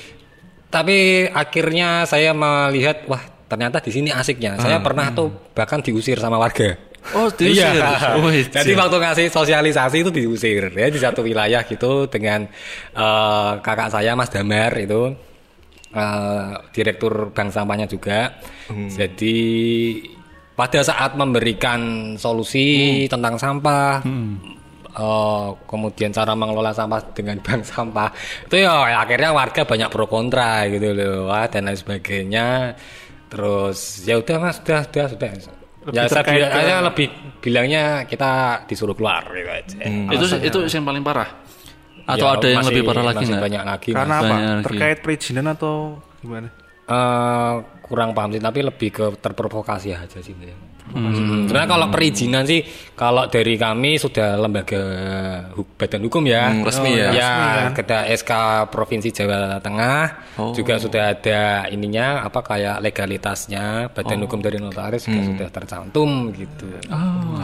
tapi 0.69 1.27
akhirnya 1.27 2.05
saya 2.05 2.31
melihat 2.31 3.09
wah 3.09 3.19
ternyata 3.49 3.81
di 3.81 3.91
sini 3.91 4.09
asiknya. 4.13 4.61
Saya 4.61 4.79
pernah 4.79 5.09
tuh 5.11 5.33
bahkan 5.57 5.81
diusir 5.81 6.21
sama 6.21 6.37
warga. 6.37 6.77
Oh, 7.15 7.29
diusir. 7.31 7.71
Iya. 7.71 8.15
Oh, 8.19 8.31
Jadi 8.31 8.71
waktu 8.75 8.97
ngasih 8.99 9.27
sosialisasi 9.31 10.03
itu 10.03 10.11
diusir. 10.11 10.73
Ya 10.73 10.87
di 10.91 10.99
satu 10.99 11.23
wilayah 11.23 11.63
gitu 11.63 12.09
dengan 12.09 12.43
eh, 12.95 13.51
kakak 13.63 13.93
saya 13.93 14.17
Mas 14.17 14.33
Damar 14.33 14.73
itu 14.75 15.15
eh, 15.95 16.51
direktur 16.75 17.31
bank 17.31 17.53
sampahnya 17.53 17.87
juga. 17.87 18.35
Jadi 18.67 19.37
pada 20.57 20.81
saat 20.81 21.13
memberikan 21.13 22.13
solusi 22.17 23.05
tentang 23.05 23.37
sampah 23.37 24.01
eh, 24.97 25.49
kemudian 25.69 26.11
cara 26.11 26.33
mengelola 26.33 26.73
sampah 26.75 26.99
dengan 27.13 27.37
bank 27.45 27.61
sampah 27.63 28.09
itu 28.49 28.65
ya 28.65 28.97
akhirnya 28.99 29.31
warga 29.31 29.61
banyak 29.63 29.89
pro 29.93 30.09
kontra 30.09 30.65
gitu 30.67 30.91
loh 30.91 31.31
wah, 31.31 31.47
dan 31.47 31.69
lain 31.71 31.77
sebagainya. 31.79 32.75
Terus 33.27 34.07
ya 34.07 34.19
udah 34.19 34.37
mas 34.39 34.59
sudah 34.63 34.87
sudah 34.87 35.05
sudah 35.11 35.56
ya 35.89 36.03
saya, 36.03 36.09
terkait 36.17 36.35
bilang- 36.37 36.51
ke- 36.51 36.59
saya 36.59 36.75
lebih 36.81 37.07
bilangnya 37.39 37.83
kita 38.03 38.31
disuruh 38.65 38.93
keluar 38.93 39.23
gitu 39.25 39.49
aja 39.49 39.77
Itu 40.09 40.25
itu 40.41 40.57
yang 40.69 40.83
paling 40.83 41.01
parah. 41.01 41.29
Atau 42.03 42.23
Ya, 42.23 42.33
ada 42.33 42.47
yang 42.47 42.57
masih- 42.57 42.71
lebih 42.71 42.83
parah 42.85 43.03
lagi 43.05 43.19
masih 43.21 43.35
banyak 43.37 43.63
lagi 43.63 43.89
Karena 43.91 44.07
Mas. 44.09 44.19
apa? 44.21 44.27
Banyak 44.29 44.47
lagi. 44.49 44.65
Terkait 44.65 44.97
perizinan 45.01 45.45
atau 45.49 45.75
gimana? 46.17 46.47
Eh, 46.87 47.53
kurang 47.81 48.09
paham 48.11 48.31
sih 48.31 48.39
tapi 48.39 48.59
lebih 48.61 48.89
ke 48.89 49.05
terprovokasi 49.17 49.91
aja 49.91 50.07
sih 50.17 50.31
sebenarnya. 50.31 50.55
Hmm. 50.87 51.45
Sebenarnya 51.45 51.69
kalau 51.69 51.87
perizinan 51.87 52.43
sih 52.43 52.63
kalau 52.93 53.27
dari 53.27 53.55
kami 53.55 53.95
sudah 53.95 54.35
lembaga 54.35 54.81
hu- 55.51 55.67
badan 55.73 56.01
hukum 56.01 56.23
ya. 56.23 56.47
Hmm, 56.47 56.63
resmi 56.63 56.91
ya? 56.91 57.09
Ya, 57.09 57.33
Resmi 57.61 57.75
kita 57.75 57.97
SK 58.09 58.31
Provinsi 58.67 59.09
Jawa 59.11 59.59
Tengah 59.59 59.99
Oh. 60.35 60.53
juga 60.53 60.77
sudah 60.77 61.11
ada 61.11 61.41
ininya 61.67 62.21
apa 62.21 62.39
kayak 62.41 62.79
legalitasnya 62.79 63.65
badan 63.89 64.23
hukum 64.23 64.39
dari 64.39 64.57
notaris 64.57 65.05
juga 65.05 65.21
sudah 65.25 65.49
tercantum 65.51 66.09
gitu. 66.31 66.67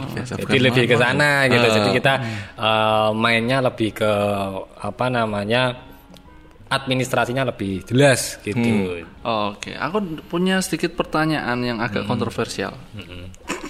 Biasa, 0.06 0.34
Jadi 0.34 0.42
bukan 0.42 0.62
lebih 0.64 0.84
ke 0.86 0.96
sana 0.96 1.30
gitu. 1.46 1.62
Ah. 1.62 1.74
Jadi 1.74 1.88
kita 1.92 2.14
eh, 2.56 3.10
mainnya 3.14 3.58
lebih 3.60 3.90
ke 3.94 4.12
apa 4.78 5.06
namanya 5.06 5.93
administrasinya 6.74 7.46
lebih 7.46 7.86
jelas 7.86 8.42
gitu. 8.42 8.98
Oke, 9.22 9.74
aku 9.74 10.24
punya 10.26 10.58
sedikit 10.60 10.98
pertanyaan 10.98 11.58
yang 11.62 11.78
agak 11.78 12.08
kontroversial. 12.10 12.74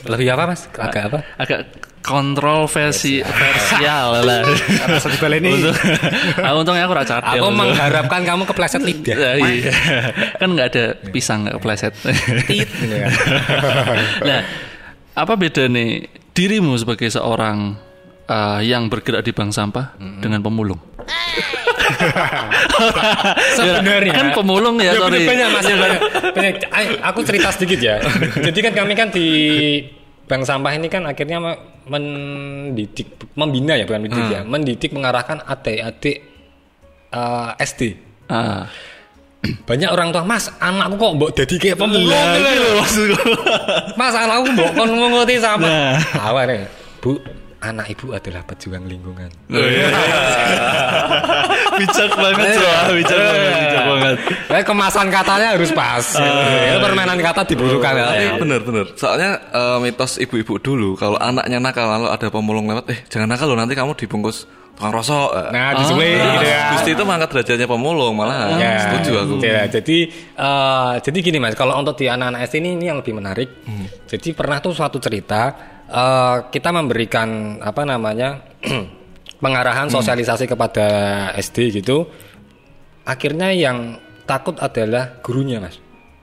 Lebih 0.04 0.37
apa 0.37 0.42
mas? 0.49 0.68
Agak 0.76 1.02
apa? 1.12 1.18
Agak 1.40 1.61
kontroversi 2.04 3.25
versial 3.25 4.20
lah. 4.28 4.44
Rasa 4.84 5.08
dibaleni. 5.08 5.56
Untuk, 5.56 5.73
ah, 6.44 6.52
untungnya 6.52 6.84
aku 6.84 6.94
racat. 6.94 7.25
Aku 7.25 7.49
mengharapkan 7.49 8.20
kamu 8.28 8.44
kepleset 8.44 8.84
lidah. 8.84 9.16
iya. 9.40 9.73
kan 10.37 10.52
nggak 10.52 10.68
ada 10.76 10.84
pisang 11.08 11.49
nggak 11.49 11.56
kepleset. 11.56 11.96
Tit, 12.44 12.68
gitu 12.68 12.94
kan. 13.00 13.11
nah, 14.28 14.40
apa 15.16 15.32
beda 15.32 15.64
nih 15.73 16.04
dirimu 16.37 16.76
sebagai 16.76 17.08
seorang 17.08 17.73
uh, 18.28 18.61
yang 18.61 18.92
bergerak 18.92 19.25
di 19.25 19.32
bank 19.32 19.56
sampah 19.56 19.96
dengan 20.20 20.44
pemulung? 20.44 20.78
Sebenarnya 23.56 24.12
kan 24.12 24.26
pemulung 24.32 24.76
ya, 24.78 24.92
Ya, 24.92 25.00
sorry. 25.00 25.26
banyak 25.26 25.48
mas, 25.50 25.64
banyak, 25.66 26.00
banyak. 26.34 26.54
Aku 27.02 27.20
cerita 27.22 27.48
sedikit 27.50 27.78
ya. 27.80 27.96
Jadi 28.40 28.58
kan 28.60 28.72
kami 28.74 28.92
kan 28.92 29.08
di 29.10 29.26
bank 30.24 30.42
sampah 30.42 30.72
ini 30.72 30.88
kan 30.88 31.04
akhirnya 31.04 31.36
me- 31.36 31.60
mendidik, 31.84 33.12
membina 33.36 33.76
ya 33.76 33.84
bukan 33.84 34.08
mendidik 34.08 34.26
ya, 34.32 34.40
mendidik 34.42 34.90
mengarahkan 34.92 35.44
adik-adik 35.44 36.16
eh, 37.10 37.50
SD. 37.60 37.80
Ah. 38.26 38.64
Banyak 39.44 39.92
orang 39.92 40.08
tua, 40.08 40.24
mas 40.24 40.48
anakku 40.56 40.96
kok 40.96 41.12
mbok 41.20 41.30
jadi 41.36 41.54
kayak 41.60 41.76
pemulung 41.76 42.08
gitu 42.08 42.40
itu 42.40 42.48
loh." 42.48 42.54
loh 42.56 42.74
maksudku. 42.80 43.30
Mas 44.00 44.14
anakku 44.16 44.48
mbok 44.56 44.70
kon 44.72 44.88
ngerti 44.88 45.36
sama. 45.36 45.68
Nah. 45.68 45.94
Awalnya, 46.16 46.64
bu, 47.04 47.20
anak 47.64 47.87
ibu 47.88 48.12
adalah 48.12 48.44
pejuang 48.44 48.85
lingkungan. 48.85 49.30
bijak 51.80 52.11
banget 52.12 52.61
ya, 52.61 52.78
bijak 52.92 53.18
banget, 53.18 53.56
bijak 53.56 53.85
banget. 53.88 54.16
Eh, 54.52 54.62
kemasan 54.62 55.06
katanya 55.09 55.49
harus 55.56 55.71
pas. 55.73 56.04
Itu 56.21 56.78
permainan 56.85 57.18
kata 57.18 57.49
dibutuhkan. 57.49 57.97
Tapi 57.97 58.25
ya. 58.28 58.33
bener 58.37 58.61
bener. 58.61 58.87
Soalnya 58.94 59.40
eh, 59.49 59.78
mitos 59.80 60.21
ibu-ibu 60.21 60.61
dulu 60.61 60.94
kalau 61.00 61.16
anaknya 61.16 61.59
nakal 61.59 61.88
lalu 61.88 62.12
ada 62.12 62.26
pemulung 62.28 62.68
lewat, 62.68 62.85
eh 62.92 62.99
jangan 63.09 63.33
nakal 63.33 63.49
loh 63.49 63.59
nanti 63.59 63.73
kamu 63.73 63.97
dibungkus 63.97 64.44
tukang 64.75 64.90
rosok. 64.90 65.30
Nah, 65.54 65.71
disuwe 65.78 66.18
Nah, 66.18 66.35
gitu 66.35 66.47
ya. 66.50 66.62
Gusti 66.75 66.90
itu 66.99 67.02
mengangkat 67.06 67.30
derajatnya 67.30 67.66
pemulung 67.71 68.14
malah. 68.18 68.59
Ya, 68.59 68.90
Setuju 68.90 69.12
aku. 69.23 69.35
Ya, 69.38 69.62
jadi 69.71 69.99
eh, 70.35 70.92
jadi 70.99 71.18
gini 71.23 71.38
mas, 71.38 71.54
kalau 71.54 71.78
untuk 71.78 71.94
di 71.94 72.11
anak-anak 72.11 72.42
SD 72.50 72.59
ini 72.59 72.71
ini 72.75 72.85
yang 72.90 72.99
lebih 72.99 73.14
menarik. 73.14 73.49
Jadi 74.11 74.35
pernah 74.35 74.59
tuh 74.59 74.75
suatu 74.75 74.99
cerita 74.99 75.74
eh, 75.88 76.36
kita 76.48 76.70
memberikan 76.70 77.60
apa 77.60 77.82
namanya 77.84 78.40
pengarahan 79.44 79.92
sosialisasi 79.92 80.48
kepada 80.48 80.86
SD 81.36 81.84
gitu. 81.84 82.08
Akhirnya 83.04 83.52
yang 83.52 84.00
takut 84.24 84.56
adalah 84.56 85.20
gurunya 85.20 85.60
mas. 85.60 85.76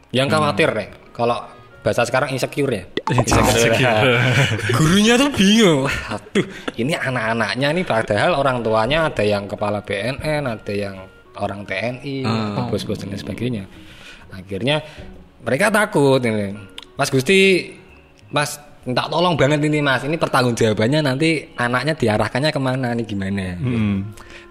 Yang 0.09 0.27
khawatir 0.33 0.69
nih, 0.73 0.89
kalau 1.13 1.37
bahasa 1.81 2.05
sekarang 2.05 2.33
insecure 2.33 2.73
ya. 2.73 2.83
Insecure. 3.11 4.17
Gurunya 4.77 5.13
tuh 5.17 5.29
bingung. 5.33 5.89
Aduh, 5.89 6.45
ini 6.77 6.93
anak-anaknya 6.95 7.67
nih 7.75 7.85
padahal 7.85 8.37
orang 8.37 8.63
tuanya 8.63 9.09
ada 9.09 9.23
yang 9.25 9.49
kepala 9.49 9.83
BNN, 9.83 10.47
ada 10.47 10.73
yang 10.73 10.95
orang 11.41 11.65
TNI, 11.65 12.23
bos-bos 12.69 13.01
dan 13.01 13.11
sebagainya. 13.17 13.65
Akhirnya 14.31 14.79
mereka 15.43 15.73
takut 15.73 16.21
ini. 16.23 16.55
Mas 16.95 17.09
Gusti, 17.09 17.71
Mas 18.29 18.61
minta 18.81 19.05
tolong 19.05 19.38
banget 19.38 19.61
ini 19.61 19.79
Mas. 19.79 20.01
Ini 20.03 20.17
pertanggungjawabannya 20.17 21.00
nanti 21.05 21.45
anaknya 21.57 21.93
diarahkannya 21.93 22.51
ke 22.51 22.61
mana 22.61 22.88
nih 22.97 23.05
gimana? 23.05 23.55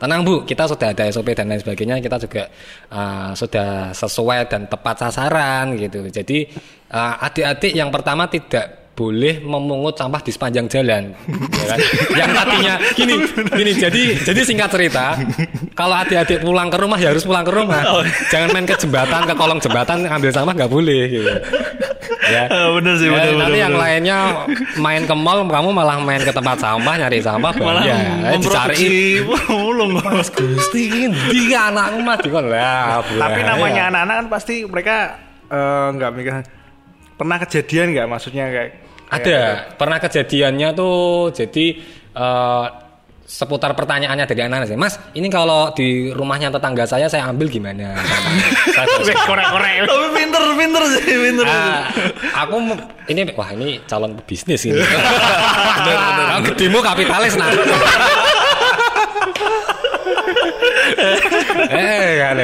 Tenang 0.00 0.25
Bu, 0.25 0.49
kita 0.49 0.64
sudah 0.64 0.96
ada 0.96 1.04
SOP 1.12 1.37
dan 1.37 1.52
lain 1.52 1.60
sebagainya. 1.60 2.00
Kita 2.00 2.16
juga 2.16 2.49
uh, 2.88 3.37
sudah 3.37 3.92
sesuai 3.92 4.49
dan 4.49 4.64
tepat 4.64 4.96
sasaran 5.04 5.76
gitu. 5.76 6.08
Jadi 6.08 6.49
uh, 6.88 7.20
adik-adik 7.20 7.76
yang 7.76 7.92
pertama 7.92 8.25
tidak 8.25 8.79
boleh 8.90 9.40
memungut 9.40 9.97
sampah 9.97 10.20
di 10.20 10.28
sepanjang 10.28 10.68
jalan. 10.68 11.16
ya 11.61 11.64
kan? 11.73 11.78
Yang 12.12 12.30
tadinya 12.37 12.75
gini, 12.92 13.14
gini. 13.56 13.73
Jadi 13.73 14.02
jadi 14.20 14.40
singkat 14.44 14.68
cerita, 14.68 15.16
kalau 15.73 15.97
adik-adik 15.97 16.44
pulang 16.44 16.68
ke 16.68 16.76
rumah 16.76 16.99
ya 17.00 17.09
harus 17.14 17.25
pulang 17.25 17.40
ke 17.40 17.52
rumah. 17.54 17.80
Jangan 18.28 18.52
main 18.52 18.66
ke 18.68 18.76
jembatan, 18.76 19.25
ke 19.25 19.35
kolong 19.35 19.61
jembatan 19.62 20.04
ambil 20.04 20.30
sampah 20.35 20.52
nggak 20.52 20.70
boleh 20.70 21.02
gitu. 21.09 21.32
Ya. 22.30 22.47
Ah, 22.47 22.71
bener 22.78 22.95
sih, 22.95 23.10
Ya, 23.10 23.17
bener, 23.17 23.43
nanti 23.43 23.58
bener, 23.58 23.62
yang 23.64 23.75
bener. 23.75 23.82
lainnya 23.82 24.19
main 24.78 25.02
ke 25.02 25.14
mall, 25.17 25.43
kamu 25.49 25.69
malah 25.75 25.97
main 25.99 26.23
ke 26.23 26.30
tempat 26.30 26.62
sampah 26.62 26.95
nyari 27.00 27.19
sampah 27.19 27.52
Malah 27.58 27.82
ya, 27.82 27.99
memproduksi 28.36 29.25
pemulung. 29.25 29.99
Mas 30.04 30.30
Gusti 30.30 31.10
ini 31.10 31.50
anakku 31.56 31.99
mas 32.04 32.19
dikon 32.23 32.47
lah. 32.52 33.02
Tapi 33.02 33.41
namanya 33.43 33.91
anak-anak 33.91 34.14
kan 34.14 34.26
pasti 34.30 34.62
mereka 34.62 35.19
eh, 35.50 35.86
nggak 35.97 36.10
mikir 36.14 36.34
pernah 37.21 37.36
kejadian 37.36 37.93
nggak 37.93 38.06
maksudnya 38.08 38.49
kayak 38.49 38.71
Ada, 39.10 39.75
pernah 39.75 39.99
kejadiannya 39.99 40.68
tuh 40.70 41.34
jadi 41.34 41.66
eh, 42.14 42.66
seputar 43.30 43.78
pertanyaannya 43.78 44.26
dari 44.26 44.42
anak-anak 44.42 44.66
sih. 44.66 44.75
Mas, 44.75 44.99
ini 45.14 45.30
kalau 45.30 45.70
di 45.70 46.10
rumahnya 46.10 46.50
tetangga 46.50 46.82
saya 46.82 47.06
saya 47.06 47.30
ambil 47.30 47.46
gimana? 47.46 47.94
Korek-korek 49.30 49.86
Tapi 49.86 50.06
pinter, 50.18 50.42
pinter 50.58 50.82
sih, 50.99 51.14
pinter. 51.14 51.46
Ah, 51.46 51.86
aku 52.42 52.58
ini 53.06 53.23
wah 53.38 53.54
ini 53.54 53.78
calon 53.86 54.18
bisnis 54.26 54.66
ini. 54.66 54.82
bener, 55.86 56.42
gedemu 56.50 56.82
kapitalis 56.82 57.38
nah. 57.38 57.46
eh, 61.70 62.10
kan. 62.18 62.38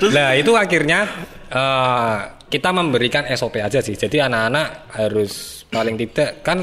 Nah, 0.00 0.32
itu 0.32 0.56
akhirnya 0.56 1.04
eh, 1.52 2.16
kita 2.48 2.72
memberikan 2.72 3.28
SOP 3.36 3.60
aja 3.60 3.84
sih. 3.84 4.00
Jadi 4.00 4.16
anak-anak 4.16 4.96
harus 4.96 5.61
paling 5.72 5.96
tidak 5.96 6.44
kan 6.44 6.62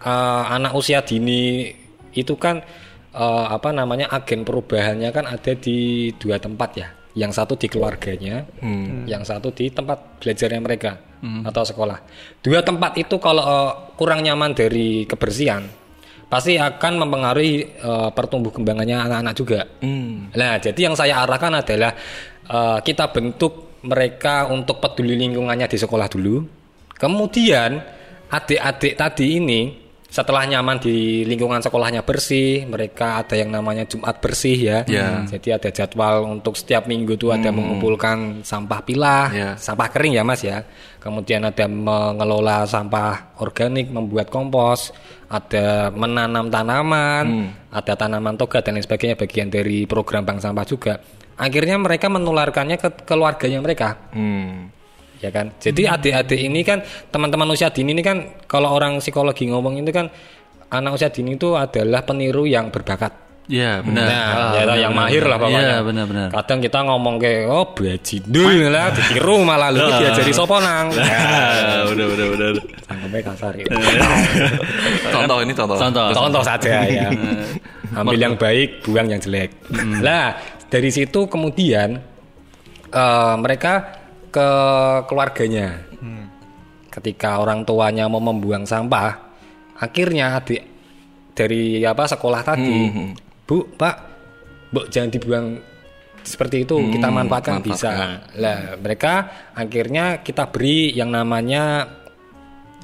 eh, 0.00 0.44
anak 0.48 0.72
usia 0.72 1.04
dini 1.04 1.68
itu 2.16 2.34
kan 2.40 2.64
eh, 3.12 3.46
apa 3.52 3.70
namanya 3.70 4.08
agen 4.10 4.42
perubahannya 4.42 5.12
kan 5.12 5.28
ada 5.28 5.52
di 5.52 6.08
dua 6.16 6.40
tempat 6.40 6.70
ya. 6.74 6.88
Yang 7.12 7.44
satu 7.44 7.60
di 7.60 7.68
keluarganya, 7.68 8.40
yang 9.04 9.20
satu 9.20 9.52
di 9.52 9.68
tempat 9.68 10.16
belajarnya 10.16 10.60
mereka 10.64 10.96
atau 11.44 11.60
sekolah. 11.60 11.98
Dua 12.40 12.64
tempat 12.64 12.96
itu 12.96 13.20
kalau 13.20 13.44
eh, 13.44 13.72
kurang 14.00 14.24
nyaman 14.24 14.56
dari 14.56 15.04
kebersihan, 15.04 15.60
pasti 16.32 16.56
akan 16.56 17.04
mempengaruhi 17.04 17.54
eh, 17.76 18.10
pertumbuh 18.16 18.48
kembangannya 18.48 18.96
anak-anak 18.96 19.34
juga. 19.36 19.60
Nah, 20.32 20.56
jadi 20.56 20.80
yang 20.88 20.96
saya 20.96 21.20
arahkan 21.20 21.52
adalah 21.60 21.92
eh, 22.48 22.78
kita 22.80 23.12
bentuk 23.12 23.84
mereka 23.84 24.48
untuk 24.48 24.80
peduli 24.80 25.12
lingkungannya 25.20 25.68
di 25.68 25.76
sekolah 25.76 26.08
dulu. 26.08 26.61
Kemudian 27.02 27.82
adik-adik 28.30 28.94
tadi 28.94 29.42
ini 29.42 29.82
setelah 30.12 30.44
nyaman 30.44 30.76
di 30.76 31.24
lingkungan 31.24 31.64
sekolahnya 31.64 32.04
bersih, 32.04 32.68
mereka 32.68 33.24
ada 33.24 33.32
yang 33.32 33.48
namanya 33.48 33.88
Jumat 33.88 34.20
bersih 34.20 34.54
ya. 34.60 34.78
Ya. 34.84 35.24
Jadi 35.24 35.56
ada 35.56 35.72
jadwal 35.72 36.28
untuk 36.28 36.52
setiap 36.52 36.84
minggu 36.84 37.16
tuh 37.16 37.32
ada 37.32 37.48
mengumpulkan 37.48 38.44
sampah 38.44 38.84
pilah, 38.84 39.26
Ya. 39.32 39.48
sampah 39.56 39.88
kering 39.88 40.20
ya 40.20 40.22
Mas 40.22 40.44
ya. 40.44 40.68
Kemudian 41.00 41.48
ada 41.48 41.64
mengelola 41.64 42.68
sampah 42.68 43.40
organik, 43.40 43.88
membuat 43.88 44.28
kompos, 44.28 44.92
ada 45.32 45.88
menanam 45.88 46.52
tanaman, 46.52 47.24
ada 47.72 47.92
tanaman 47.96 48.36
toga 48.36 48.60
dan 48.60 48.76
lain 48.76 48.84
sebagainya 48.84 49.16
bagian 49.16 49.48
dari 49.48 49.88
program 49.88 50.28
bank 50.28 50.44
sampah 50.44 50.66
juga. 50.68 51.00
Akhirnya 51.40 51.80
mereka 51.80 52.12
menularkannya 52.12 52.76
ke 52.76 53.08
keluarganya 53.08 53.64
mereka 53.64 53.96
Hmm. 54.12 54.68
Ya 55.22 55.30
kan 55.30 55.54
jadi 55.56 55.94
adik-adik 55.94 56.40
ini 56.42 56.60
kan 56.60 56.82
teman-teman 57.08 57.46
usia 57.48 57.70
dini 57.70 57.94
ini 57.94 58.02
kan 58.02 58.18
kalau 58.44 58.68
orang 58.68 58.98
psikologi 58.98 59.46
ngomong 59.46 59.78
itu 59.78 59.88
kan 59.88 60.10
anak 60.68 60.92
usia 60.92 61.08
dini 61.08 61.38
itu 61.38 61.54
adalah 61.54 62.02
peniru 62.02 62.42
yang 62.44 62.68
berbakat 62.68 63.14
Iya, 63.42 63.82
benar. 63.82 64.06
nah 64.06 64.14
Ah, 64.14 64.50
ya 64.54 64.62
benar, 64.62 64.76
yang 64.78 64.92
benar. 64.94 65.02
mahir 65.02 65.22
lah 65.26 65.34
pokoknya 65.36 65.60
Iya, 65.60 65.78
benar, 65.82 66.04
benar. 66.06 66.28
kadang 66.32 66.58
kita 66.58 66.78
ngomong 66.80 67.14
kayak 67.18 67.42
oh 67.46 67.66
bajidul 67.68 68.54
lah 68.68 68.86
ditiru 68.90 69.36
malah 69.42 69.68
lu 69.68 69.82
diajari 69.92 70.30
sopo 70.30 70.56
nang 70.58 70.94
Ah, 70.94 71.82
udah, 71.84 72.06
udah, 72.08 72.26
udah. 72.32 72.48
sampai 72.86 73.20
kasar 73.20 73.52
ya. 73.54 73.66
Contoh 75.14 75.38
ini 75.40 75.52
contoh. 75.52 75.74
Contoh. 75.76 76.06
contoh 76.12 76.42
saja 76.42 76.82
ya 76.84 77.08
ambil 77.98 78.16
yang 78.16 78.34
baik 78.34 78.80
buang 78.82 79.06
yang 79.06 79.20
jelek 79.20 79.52
lah 80.00 80.38
dari 80.66 80.88
situ 80.88 81.26
kemudian 81.26 81.98
eh, 82.88 83.34
mereka 83.36 84.01
ke 84.32 84.48
keluarganya 85.06 85.92
ketika 86.92 87.40
orang 87.40 87.64
tuanya 87.64 88.04
mau 88.04 88.20
membuang 88.20 88.68
sampah, 88.68 89.16
akhirnya 89.80 90.36
adik 90.36 90.60
dari 91.32 91.80
apa 91.80 92.04
sekolah 92.04 92.44
tadi, 92.44 92.78
Hmm, 92.92 93.16
Bu, 93.48 93.64
Pak, 93.80 93.96
Bu 94.68 94.84
jangan 94.92 95.08
dibuang 95.08 95.46
seperti 96.20 96.68
itu, 96.68 96.76
kita 96.92 97.08
Hmm, 97.08 97.24
manfaatkan, 97.24 97.64
bisa. 97.64 98.20
Lah, 98.36 98.76
mereka 98.76 99.26
akhirnya 99.56 100.20
kita 100.20 100.52
beri 100.52 100.92
yang 100.92 101.08
namanya 101.08 101.88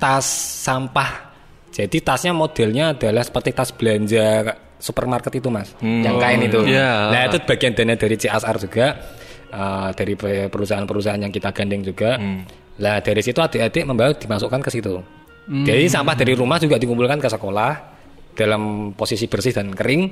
tas 0.01 0.25
sampah. 0.65 1.29
Jadi 1.69 2.01
tasnya 2.01 2.33
modelnya 2.33 2.97
adalah 2.97 3.23
seperti 3.23 3.53
tas 3.53 3.71
belanja 3.71 4.57
supermarket 4.81 5.37
itu, 5.37 5.53
Mas. 5.53 5.77
Yang 5.85 6.17
kain 6.17 6.41
itu. 6.43 6.61
Iya. 6.65 7.13
Nah, 7.13 7.23
itu 7.29 7.39
bagian 7.45 7.77
dana 7.77 7.95
dari 7.95 8.17
CSR 8.17 8.57
juga 8.57 8.87
eh, 9.51 9.91
dari 9.97 10.15
perusahaan-perusahaan 10.49 11.21
yang 11.21 11.33
kita 11.33 11.51
gandeng 11.53 11.83
juga. 11.83 12.17
Lah 12.79 13.03
dari 13.03 13.21
situ 13.25 13.43
adik-adik 13.43 13.83
membawa 13.89 14.15
dimasukkan 14.15 14.61
ke 14.63 14.71
situ. 14.71 14.95
Jadi 15.49 15.89
sampah 15.89 16.13
dari 16.13 16.37
rumah 16.37 16.61
juga 16.61 16.77
dikumpulkan 16.77 17.19
ke 17.19 17.29
sekolah 17.33 17.73
dalam 18.37 18.93
posisi 18.95 19.27
bersih 19.27 19.57
dan 19.57 19.73
kering. 19.75 20.03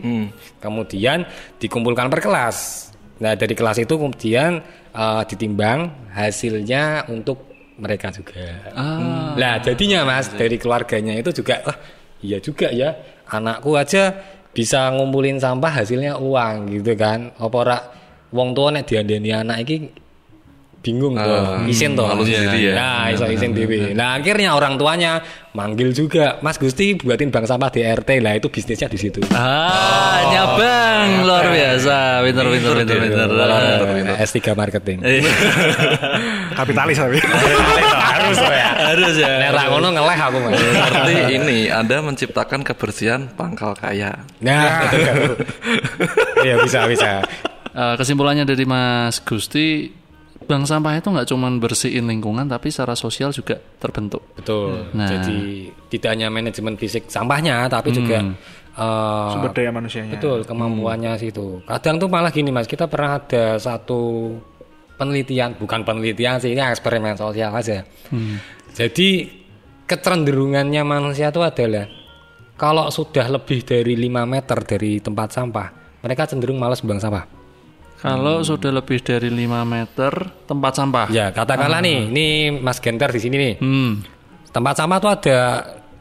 Kemudian 0.59 1.23
dikumpulkan 1.61 2.09
per 2.09 2.21
kelas. 2.25 2.89
Nah 3.23 3.33
dari 3.37 3.55
kelas 3.57 3.81
itu 3.81 3.95
kemudian 3.97 4.61
eh, 4.93 5.23
ditimbang 5.29 6.11
hasilnya 6.13 7.07
untuk 7.13 7.47
mereka 7.77 8.09
juga. 8.09 8.73
Ah. 8.73 9.37
Lah 9.37 9.61
jadinya 9.61 10.09
mas 10.09 10.33
dari 10.33 10.57
keluarganya 10.57 11.13
itu 11.13 11.31
juga, 11.33 11.61
wah 11.65 11.77
iya 12.25 12.41
juga 12.41 12.73
ya 12.73 12.97
anakku 13.29 13.77
aja 13.77 14.17
bisa 14.57 14.89
ngumpulin 14.97 15.37
sampah 15.37 15.85
hasilnya 15.85 16.17
uang 16.17 16.73
gitu 16.73 16.97
kan. 16.97 17.37
Apa 17.37 17.57
ora 17.61 17.79
wong 18.37 18.53
tua 18.53 18.69
nek 18.77 18.85
diandani 18.85 19.31
anak 19.33 19.57
iki 19.65 19.77
bingung 20.87 21.19
tuh, 21.19 21.67
isin 21.67 21.99
tuh. 21.99 22.07
sendiri 22.23 22.71
ya. 22.71 22.75
Nah, 22.79 23.03
iso 23.11 23.27
isin 23.27 23.51
dewe. 23.51 23.91
Nah, 23.91 24.23
akhirnya 24.23 24.55
orang 24.55 24.79
tuanya 24.79 25.19
manggil 25.51 25.91
juga, 25.91 26.39
Mas 26.47 26.63
Gusti 26.63 26.95
buatin 26.95 27.35
bank 27.35 27.51
sampah 27.51 27.75
di 27.75 27.83
RT. 27.83 28.23
Lah 28.23 28.39
itu 28.39 28.47
bisnisnya 28.47 28.87
di 28.87 28.95
situ. 28.95 29.19
Ah, 29.35 30.31
nyabang 30.31 31.27
luar 31.27 31.51
biasa. 31.51 32.23
Pinter, 32.23 32.47
pinter, 32.55 32.73
pinter. 32.87 33.29
Eh, 33.35 34.23
S3 34.23 34.39
marketing. 34.55 34.99
Eh, 35.03 35.27
Kapitalis 36.55 37.03
tapi. 37.03 37.19
Harus 37.19 38.39
ya. 38.39 38.71
Harus 38.95 39.15
ya. 39.19 39.31
Nek 39.43 39.67
ngono 39.75 39.91
ngeleh 39.91 40.19
aku 40.23 40.39
Mas. 40.39 40.55
Seperti 40.55 41.15
ini, 41.35 41.59
Anda 41.67 41.99
menciptakan 41.99 42.63
kebersihan 42.63 43.27
pangkal 43.35 43.75
kaya. 43.75 44.23
Nah, 44.39 44.87
betul. 44.87 45.35
Iya 46.47 46.63
bisa 46.63 46.87
bisa. 46.87 47.25
Eh, 47.77 47.95
kesimpulannya 48.01 48.49
dari 48.49 48.65
Mas 48.65 49.21
Gusti, 49.21 49.93
bank 50.49 50.65
sampah 50.65 50.97
itu 50.97 51.13
nggak 51.13 51.29
cuma 51.29 51.53
bersihin 51.61 52.09
lingkungan, 52.09 52.49
tapi 52.49 52.73
secara 52.73 52.97
sosial 52.97 53.37
juga 53.37 53.61
terbentuk. 53.77 54.25
Betul. 54.33 54.89
Nah. 54.97 55.05
Jadi 55.05 55.69
tidak 55.93 56.17
hanya 56.17 56.33
manajemen 56.33 56.81
fisik 56.81 57.13
sampahnya, 57.13 57.69
tapi 57.69 57.93
juga 57.93 58.25
eh, 58.81 59.29
Sumber 59.29 59.53
daya 59.53 59.69
manusianya. 59.77 60.17
betul 60.17 60.49
kemampuannya 60.49 61.21
situ. 61.21 61.61
Kadang 61.69 62.01
tuh 62.01 62.09
malah 62.09 62.33
gini 62.33 62.49
mas, 62.49 62.65
kita 62.65 62.89
pernah 62.89 63.21
ada 63.21 63.61
satu 63.61 64.33
penelitian, 64.97 65.61
bukan 65.61 65.85
penelitian 65.85 66.41
sih, 66.41 66.57
ini 66.57 66.65
eksperimen 66.65 67.13
sosial 67.21 67.53
aja. 67.53 67.85
Jadi 68.73 69.09
kecenderungannya 69.85 70.81
manusia 70.81 71.29
itu 71.29 71.45
adalah 71.45 71.85
kalau 72.57 72.89
sudah 72.89 73.29
lebih 73.29 73.69
dari 73.69 73.93
5 74.01 74.25
meter 74.25 74.59
dari 74.65 74.97
tempat 74.97 75.29
sampah, 75.29 76.01
mereka 76.01 76.25
cenderung 76.25 76.57
malas 76.57 76.81
buang 76.81 76.97
sampah. 76.97 77.46
Kalau 77.97 78.45
sudah 78.45 78.71
lebih 78.71 79.01
dari 79.01 79.33
5 79.33 79.65
meter 79.65 80.13
tempat 80.45 80.73
sampah. 80.77 81.07
Ya, 81.09 81.33
katakanlah 81.33 81.81
nih, 81.81 82.13
ini 82.13 82.27
Mas 82.61 82.79
Genter 82.79 83.09
di 83.09 83.21
sini 83.21 83.37
nih. 83.41 83.55
Hmm. 83.59 84.05
Tempat 84.53 84.75
sampah 84.77 84.99
tuh 85.01 85.11
ada 85.17 85.39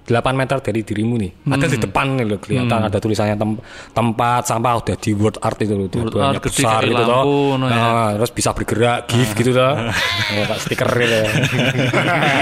8 0.06 0.38
meter 0.38 0.62
dari 0.62 0.86
dirimu 0.86 1.18
nih. 1.18 1.50
Ada 1.50 1.66
di 1.66 1.82
depan 1.82 2.14
nih 2.14 2.30
loh 2.30 2.38
kelihatan 2.38 2.78
ada 2.78 3.02
tulisannya 3.02 3.42
tem- 3.42 3.58
tempat 3.90 4.46
sampah 4.46 4.78
udah 4.78 4.96
di 5.02 5.12
word 5.18 5.42
art 5.42 5.58
itu 5.66 5.74
loh. 5.74 5.90
Word 5.90 6.14
art 6.14 6.46
gede 6.46 6.62
besar 6.62 6.86
gitu 6.86 6.94
lampu, 6.94 7.10
toh. 7.10 7.58
no 7.58 7.66
ya. 7.66 7.74
Nah, 7.74 8.10
terus 8.22 8.30
bisa 8.30 8.54
bergerak 8.54 9.10
GIF 9.10 9.34
gitu 9.34 9.58
toh. 9.58 9.74
Ya, 9.74 10.44
kayak 10.46 10.60
stiker 10.62 10.90
gitu. 10.94 11.20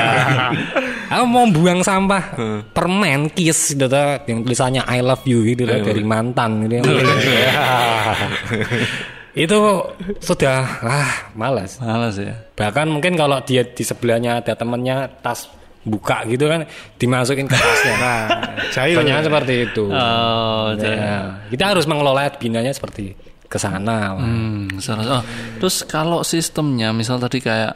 Aku 1.15 1.23
mau 1.29 1.47
buang 1.47 1.79
sampah 1.87 2.35
permen 2.75 3.31
kiss 3.31 3.79
gitu 3.79 3.87
yang 4.27 4.43
tulisannya 4.43 4.83
I 4.83 4.99
love 4.99 5.23
you 5.23 5.47
gitu 5.47 5.63
loh 5.63 5.79
dari 5.79 6.03
mantan 6.03 6.67
gitu. 6.67 6.83
itu 9.33 9.57
sudah 10.19 10.57
ah 10.79 11.11
malas. 11.33 11.77
Males 11.77 12.15
ya. 12.15 12.33
Bahkan 12.53 12.85
mungkin 12.87 13.13
kalau 13.13 13.41
dia 13.41 13.65
di 13.65 13.81
sebelahnya 13.81 14.39
ada 14.39 14.53
temennya 14.53 15.09
tas 15.19 15.49
buka 15.83 16.23
gitu 16.25 16.47
kan 16.47 16.63
dimasukin 16.95 17.43
ke 17.43 17.53
tasnya. 17.53 17.95
Nah, 18.03 18.25
Jahil. 18.71 18.95
banyak 18.95 19.19
seperti 19.21 19.53
itu. 19.67 19.85
Oh, 19.85 20.71
Ya, 20.79 21.43
kita 21.49 21.75
harus 21.75 21.83
mengelola 21.83 22.29
binanya 22.33 22.71
seperti 22.71 23.13
ke 23.45 23.57
sana. 23.57 24.15
Hmm, 24.15 24.79
salah- 24.79 25.19
oh, 25.19 25.23
terus 25.59 25.83
kalau 25.83 26.23
sistemnya 26.23 26.89
misal 26.89 27.17
tadi 27.17 27.37
kayak 27.37 27.73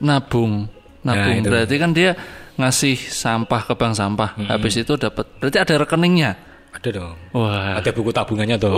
nabung, 0.00 0.66
nabung 1.00 1.30
Nah, 1.30 1.40
itu. 1.40 1.48
berarti 1.48 1.76
kan 1.78 1.90
dia 1.92 2.12
ngasih 2.54 2.96
sampah 2.98 3.62
ke 3.64 3.74
bank 3.74 3.94
sampah, 3.94 4.30
habis 4.46 4.74
itu 4.76 4.94
dapat 4.94 5.26
berarti 5.38 5.58
ada 5.58 5.74
rekeningnya. 5.78 6.32
Ada 6.74 6.88
dong. 6.90 7.14
Wah, 7.30 7.78
Ada 7.78 7.90
buku 7.94 8.10
tabungannya 8.10 8.58
tuh. 8.58 8.74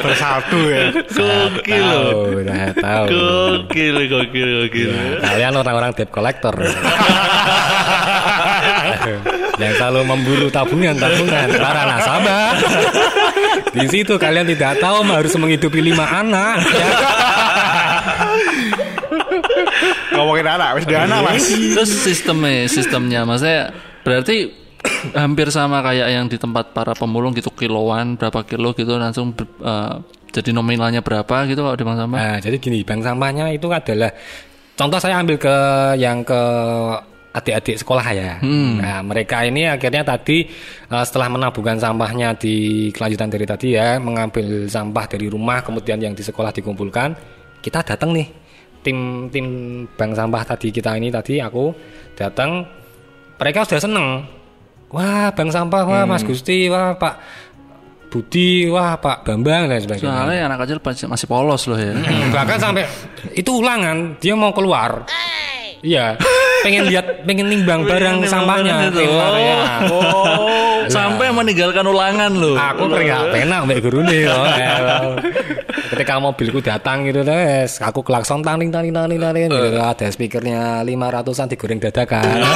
Bersatu 0.00 0.60
ya. 0.72 0.88
gokil 1.04 1.84
loh. 1.84 2.32
Tahu, 2.32 2.40
udah 2.42 2.72
tahu. 2.80 3.06
Gokil, 3.12 3.96
gokil, 4.08 4.48
gokil. 4.64 4.90
Kalian 5.20 5.52
orang-orang 5.52 5.92
debt 5.92 6.08
collector. 6.08 6.56
yang 9.58 9.74
selalu 9.74 10.00
memburu 10.06 10.46
tabungan 10.54 10.94
tabungan 10.94 11.50
para 11.58 11.82
nasabah 11.82 12.54
di 13.74 13.86
situ 13.90 14.14
kalian 14.14 14.46
tidak 14.54 14.78
tahu 14.78 15.02
harus 15.10 15.34
menghidupi 15.34 15.82
lima 15.82 16.06
anak 16.06 16.62
ya. 16.62 16.88
Ngomongin 20.14 20.46
anak, 20.46 20.78
wis 20.78 20.84
anak 20.86 21.18
mas. 21.26 21.46
Terus 21.50 21.90
sistemnya, 21.90 22.66
sistemnya 22.70 23.20
maksudnya 23.26 23.70
berarti 24.02 24.67
hampir 25.14 25.48
sama 25.54 25.80
kayak 25.82 26.08
yang 26.10 26.26
di 26.26 26.36
tempat 26.36 26.74
para 26.74 26.92
pemulung 26.94 27.34
gitu 27.36 27.50
kiloan 27.54 28.18
berapa 28.18 28.42
kilo 28.42 28.74
gitu 28.74 28.98
langsung 28.98 29.34
eh, 29.38 29.94
jadi 30.32 30.50
nominalnya 30.52 31.00
berapa 31.00 31.48
gitu 31.48 31.64
kalau 31.64 31.76
di 31.76 31.84
bank 31.84 31.98
sampah. 31.98 32.18
Nah, 32.20 32.36
jadi 32.38 32.56
gini, 32.60 32.84
bank 32.84 33.00
sampahnya 33.00 33.48
itu 33.52 33.66
adalah 33.72 34.12
contoh 34.76 34.98
saya 35.00 35.18
ambil 35.20 35.36
ke 35.40 35.56
yang 35.96 36.20
ke 36.22 36.40
adik-adik 37.32 37.76
sekolah 37.80 38.06
ya. 38.12 38.30
Nah, 38.80 39.00
mereka 39.04 39.46
ini 39.46 39.64
akhirnya 39.68 40.04
tadi 40.04 40.44
eh, 40.90 41.04
setelah 41.04 41.32
menabungkan 41.32 41.80
sampahnya 41.80 42.36
di 42.36 42.88
kelanjutan 42.92 43.28
dari 43.32 43.46
tadi 43.48 43.68
ya, 43.74 43.96
mengambil 43.96 44.68
sampah 44.68 45.04
dari 45.08 45.26
rumah 45.32 45.64
kemudian 45.64 45.98
yang 45.98 46.12
di 46.12 46.20
sekolah 46.20 46.52
dikumpulkan, 46.52 47.16
kita 47.64 47.80
datang 47.82 48.12
nih 48.12 48.28
tim 48.84 49.26
tim 49.32 49.46
bank 49.98 50.12
sampah 50.14 50.42
tadi 50.54 50.70
kita 50.70 50.94
ini 50.94 51.10
tadi 51.10 51.42
aku 51.42 51.74
datang 52.14 52.62
mereka 53.38 53.66
sudah 53.66 53.82
seneng 53.82 54.37
wah 54.92 55.28
bank 55.32 55.50
sampah 55.52 55.82
wah 55.84 56.04
Mas 56.08 56.24
Gusti 56.24 56.68
wah 56.72 56.96
Pak 56.96 57.14
Budi 58.08 58.68
wah 58.72 58.96
Pak 58.96 59.28
Bambang 59.28 59.68
dan 59.68 59.84
sebagainya. 59.84 60.08
Soalnya 60.08 60.40
anak 60.48 60.58
kecil 60.64 60.78
masih 60.80 61.06
masih 61.12 61.26
polos 61.28 61.68
loh 61.68 61.76
ya. 61.76 61.92
Hmm, 61.92 62.32
bahkan 62.32 62.56
sampai 62.56 62.88
itu 63.36 63.50
ulangan 63.52 64.16
dia 64.16 64.32
mau 64.32 64.52
keluar. 64.56 65.04
Iya 65.84 66.16
pengen 66.68 66.84
lihat 66.92 67.06
pengen 67.24 67.48
nimbang 67.48 67.88
barang 67.88 68.28
sampahnya 68.28 68.92
keluar 68.92 69.32
ya. 69.40 69.56
Oh, 69.88 70.84
sampai 70.92 71.32
meninggalkan 71.32 71.84
ulangan 71.88 72.28
loh. 72.36 72.60
aku 72.60 72.92
pernah 72.92 73.32
penak 73.32 73.60
mbak 73.64 73.78
guru 73.80 74.04
nih 74.04 74.28
ketika 75.96 76.20
mobilku 76.20 76.60
datang 76.60 77.08
gitu 77.08 77.24
tes 77.24 77.80
aku 77.80 78.04
klakson 78.04 78.44
taning 78.44 78.68
taning 78.68 78.92
taning 78.92 79.16
taning 79.16 79.48
gitu. 79.48 79.80
ada 79.80 80.06
speakernya 80.12 80.84
lima 80.84 81.08
ratusan 81.08 81.48
digoreng 81.48 81.80
dadakan 81.80 82.44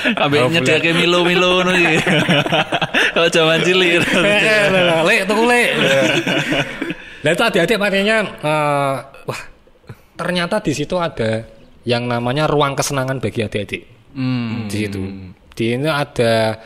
Kabeh 0.00 0.48
nyediake 0.48 0.90
milo-milo 0.96 1.60
ngono 1.60 1.72
iki. 1.76 1.96
Kalau 3.14 3.28
zaman 3.28 3.60
cilik. 3.62 4.00
lek 5.06 5.20
tuh 5.28 5.44
lek 5.44 5.68
Nah 7.24 7.30
itu 7.36 7.42
adik-adik 7.44 7.76
makanya 7.76 8.16
eh, 8.24 8.96
wah 9.28 9.40
ternyata 10.16 10.64
di 10.64 10.72
situ 10.72 10.96
ada 10.96 11.44
yang 11.84 12.04
namanya 12.04 12.44
ruang 12.50 12.76
kesenangan 12.76 13.20
bagi 13.20 13.40
adik-adik. 13.44 13.82
Hmm. 14.10 14.66
di 14.66 14.76
situ. 14.86 15.00
Di 15.54 15.78
ini 15.78 15.86
ada 15.86 16.58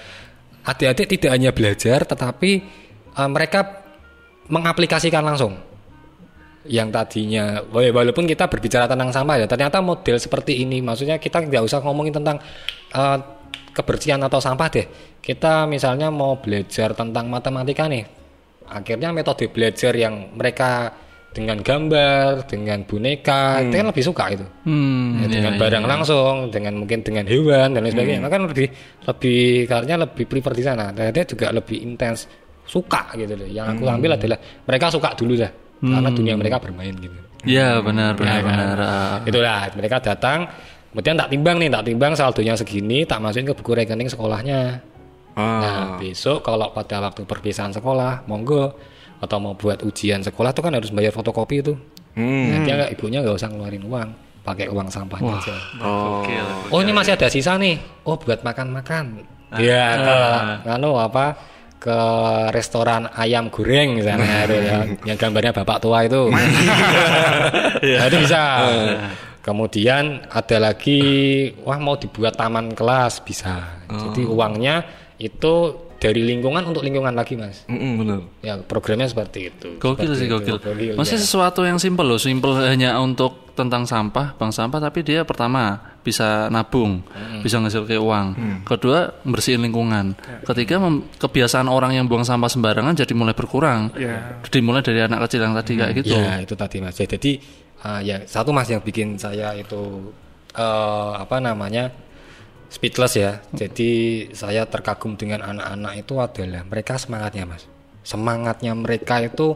adik-adik 0.64 1.06
tidak 1.16 1.30
hanya 1.36 1.50
belajar 1.52 2.08
tetapi 2.08 2.50
eh, 3.12 3.28
mereka 3.28 3.84
mengaplikasikan 4.48 5.24
langsung. 5.24 5.56
Yang 6.64 6.88
tadinya 6.96 7.60
wala- 7.68 7.92
walaupun 7.92 8.24
kita 8.24 8.48
berbicara 8.48 8.88
tentang 8.88 9.12
sampah 9.12 9.44
ya 9.44 9.46
ternyata 9.46 9.84
model 9.84 10.16
seperti 10.16 10.64
ini. 10.64 10.80
Maksudnya 10.80 11.20
kita 11.20 11.44
tidak 11.44 11.68
usah 11.68 11.84
ngomongin 11.84 12.16
tentang 12.16 12.40
eh, 12.96 13.18
kebersihan 13.76 14.22
atau 14.24 14.40
sampah 14.40 14.68
deh. 14.72 14.86
Kita 15.20 15.68
misalnya 15.68 16.08
mau 16.08 16.40
belajar 16.40 16.96
tentang 16.96 17.28
matematika 17.28 17.88
nih. 17.88 18.04
Akhirnya 18.64 19.12
metode 19.12 19.52
belajar 19.52 19.92
yang 19.92 20.32
mereka 20.32 20.96
dengan 21.34 21.58
gambar, 21.58 22.46
dengan 22.46 22.86
boneka, 22.86 23.58
itu 23.60 23.74
kan 23.74 23.86
lebih 23.90 24.04
suka 24.06 24.24
itu. 24.30 24.46
Hmm, 24.62 25.18
Ya, 25.18 25.26
iya, 25.26 25.28
dengan 25.28 25.52
iya. 25.52 25.60
barang 25.60 25.84
langsung, 25.84 26.34
dengan 26.48 26.78
mungkin 26.78 27.02
dengan 27.02 27.26
hewan 27.26 27.74
dan 27.74 27.82
lain 27.82 27.90
sebagainya. 27.90 28.20
Hmm. 28.22 28.26
Maka 28.30 28.34
kan 28.34 28.42
lebih 28.46 28.68
lebih 29.02 29.40
kayaknya 29.66 29.96
lebih 30.06 30.24
prefer 30.24 30.52
di 30.54 30.62
sana. 30.62 30.94
Dan 30.94 31.10
dia 31.10 31.26
juga 31.26 31.50
lebih 31.50 31.82
intens 31.82 32.30
suka 32.64 33.12
gitu 33.12 33.34
loh. 33.34 33.44
Yang 33.44 33.66
aku 33.74 33.82
Hmm. 33.84 33.94
ambil 33.98 34.10
adalah 34.14 34.38
mereka 34.64 34.86
suka 34.88 35.10
dulu 35.12 35.34
lah. 35.36 35.50
Karena 35.84 36.08
dunia 36.08 36.34
mereka 36.34 36.56
bermain 36.56 36.94
gitu. 36.96 37.18
Iya 37.44 37.82
benar 37.82 38.16
benar 38.16 38.30
Ya 38.30 38.40
kan? 38.40 38.46
benar. 38.48 38.76
Ah. 38.80 39.16
Itulah 39.20 39.68
mereka 39.74 39.96
datang, 40.00 40.48
kemudian 40.88 41.12
tak 41.12 41.28
timbang 41.28 41.56
nih, 41.58 41.68
tak 41.68 41.84
timbang 41.84 42.12
saldonya 42.14 42.54
segini, 42.56 43.04
tak 43.04 43.20
masukin 43.20 43.50
ke 43.50 43.54
buku 43.58 43.74
rekening 43.74 44.08
sekolahnya. 44.08 44.80
Nah, 45.34 45.42
Ah, 45.60 45.98
besok 45.98 46.40
kalau 46.40 46.70
pada 46.70 47.02
waktu 47.02 47.26
perpisahan 47.26 47.68
sekolah, 47.68 48.22
monggo 48.24 48.78
atau 49.24 49.40
mau 49.40 49.54
buat 49.56 49.80
ujian 49.82 50.20
sekolah 50.20 50.52
tuh 50.52 50.62
kan 50.64 50.72
harus 50.76 50.92
bayar 50.92 51.10
fotokopi 51.10 51.64
itu. 51.64 51.72
hmm. 52.14 52.44
Nah, 52.52 52.58
dia 52.62 52.74
nggak 52.78 52.90
ibunya 52.94 53.18
nggak 53.24 53.36
usah 53.36 53.48
ngeluarin 53.50 53.84
uang, 53.88 54.08
pakai 54.44 54.68
uang 54.70 54.88
sampahnya 54.92 55.34
aja. 55.40 55.56
Oh, 55.82 56.22
Oh 56.70 56.78
ini 56.84 56.92
masih 56.92 57.16
ada 57.16 57.26
sisa 57.32 57.56
nih. 57.56 57.80
Oh 58.06 58.14
buat 58.20 58.44
makan-makan. 58.44 59.24
Ya 59.54 59.94
ke 59.98 60.18
nganu 60.66 60.98
apa 60.98 61.38
ke 61.78 61.98
restoran 62.50 63.06
ayam 63.12 63.52
goreng 63.52 64.00
misalnya 64.00 64.48
itu 64.48 64.56
ya, 64.56 64.78
yang 65.04 65.16
gambarnya 65.20 65.52
bapak 65.52 65.78
tua 65.84 65.98
itu. 66.08 66.32
nah, 68.00 68.04
itu 68.08 68.16
bisa. 68.24 68.42
Kemudian 69.44 70.24
ada 70.32 70.56
lagi 70.56 71.00
wah 71.60 71.76
mau 71.76 72.00
dibuat 72.00 72.40
taman 72.40 72.72
kelas 72.72 73.20
bisa. 73.20 73.84
Jadi 73.92 74.24
uangnya 74.24 74.80
itu 75.20 75.76
dari 76.04 76.20
lingkungan 76.20 76.60
untuk 76.68 76.84
lingkungan 76.84 77.16
lagi 77.16 77.32
mas. 77.32 77.64
Mm-mm, 77.64 77.92
bener. 78.04 78.18
Ya 78.44 78.60
programnya 78.60 79.08
seperti 79.08 79.48
itu. 79.48 79.80
Gokil 79.80 80.12
Seperti 80.12 80.20
sih 80.20 80.28
gokil. 80.28 80.56
Gokil, 80.60 80.92
Masih 81.00 81.16
ya. 81.16 81.24
sesuatu 81.24 81.64
yang 81.64 81.80
simpel 81.80 82.04
loh, 82.04 82.20
simpel 82.20 82.60
hanya 82.60 83.00
untuk 83.00 83.56
tentang 83.56 83.88
sampah, 83.88 84.36
bank 84.36 84.52
sampah 84.52 84.82
tapi 84.82 85.00
dia 85.00 85.24
pertama 85.24 85.80
bisa 86.04 86.52
nabung, 86.52 87.00
bisa 87.40 87.56
ngasil 87.62 87.88
ke 87.88 87.96
uang. 87.96 88.36
Kedua 88.68 89.16
bersihin 89.24 89.64
lingkungan. 89.64 90.12
Ketiga 90.44 90.76
mem- 90.76 91.08
kebiasaan 91.16 91.72
orang 91.72 91.96
yang 91.96 92.04
buang 92.04 92.26
sampah 92.28 92.52
sembarangan 92.52 92.92
jadi 92.92 93.14
mulai 93.16 93.32
berkurang. 93.32 93.88
Ya. 93.96 94.42
Dimulai 94.52 94.84
dari 94.84 95.00
anak 95.00 95.24
kecil 95.24 95.40
yang 95.40 95.56
tadi 95.56 95.72
kayak 95.80 95.92
gitu. 96.04 96.18
Ya 96.20 96.36
itu 96.44 96.52
tadi 96.52 96.84
mas. 96.84 97.00
Ya, 97.00 97.08
Jadi 97.08 97.40
uh, 97.80 98.00
ya 98.04 98.20
satu 98.28 98.52
mas 98.52 98.68
yang 98.68 98.84
bikin 98.84 99.16
saya 99.16 99.56
itu 99.56 100.12
uh, 100.58 101.16
apa 101.16 101.40
namanya 101.40 101.88
speechless 102.74 103.14
ya. 103.14 103.38
Jadi 103.54 104.26
saya 104.34 104.66
terkagum 104.66 105.14
dengan 105.14 105.46
anak-anak 105.46 105.94
itu 106.02 106.18
adalah 106.18 106.66
mereka 106.66 106.98
semangatnya 106.98 107.46
mas. 107.46 107.70
Semangatnya 108.02 108.74
mereka 108.74 109.22
itu 109.22 109.54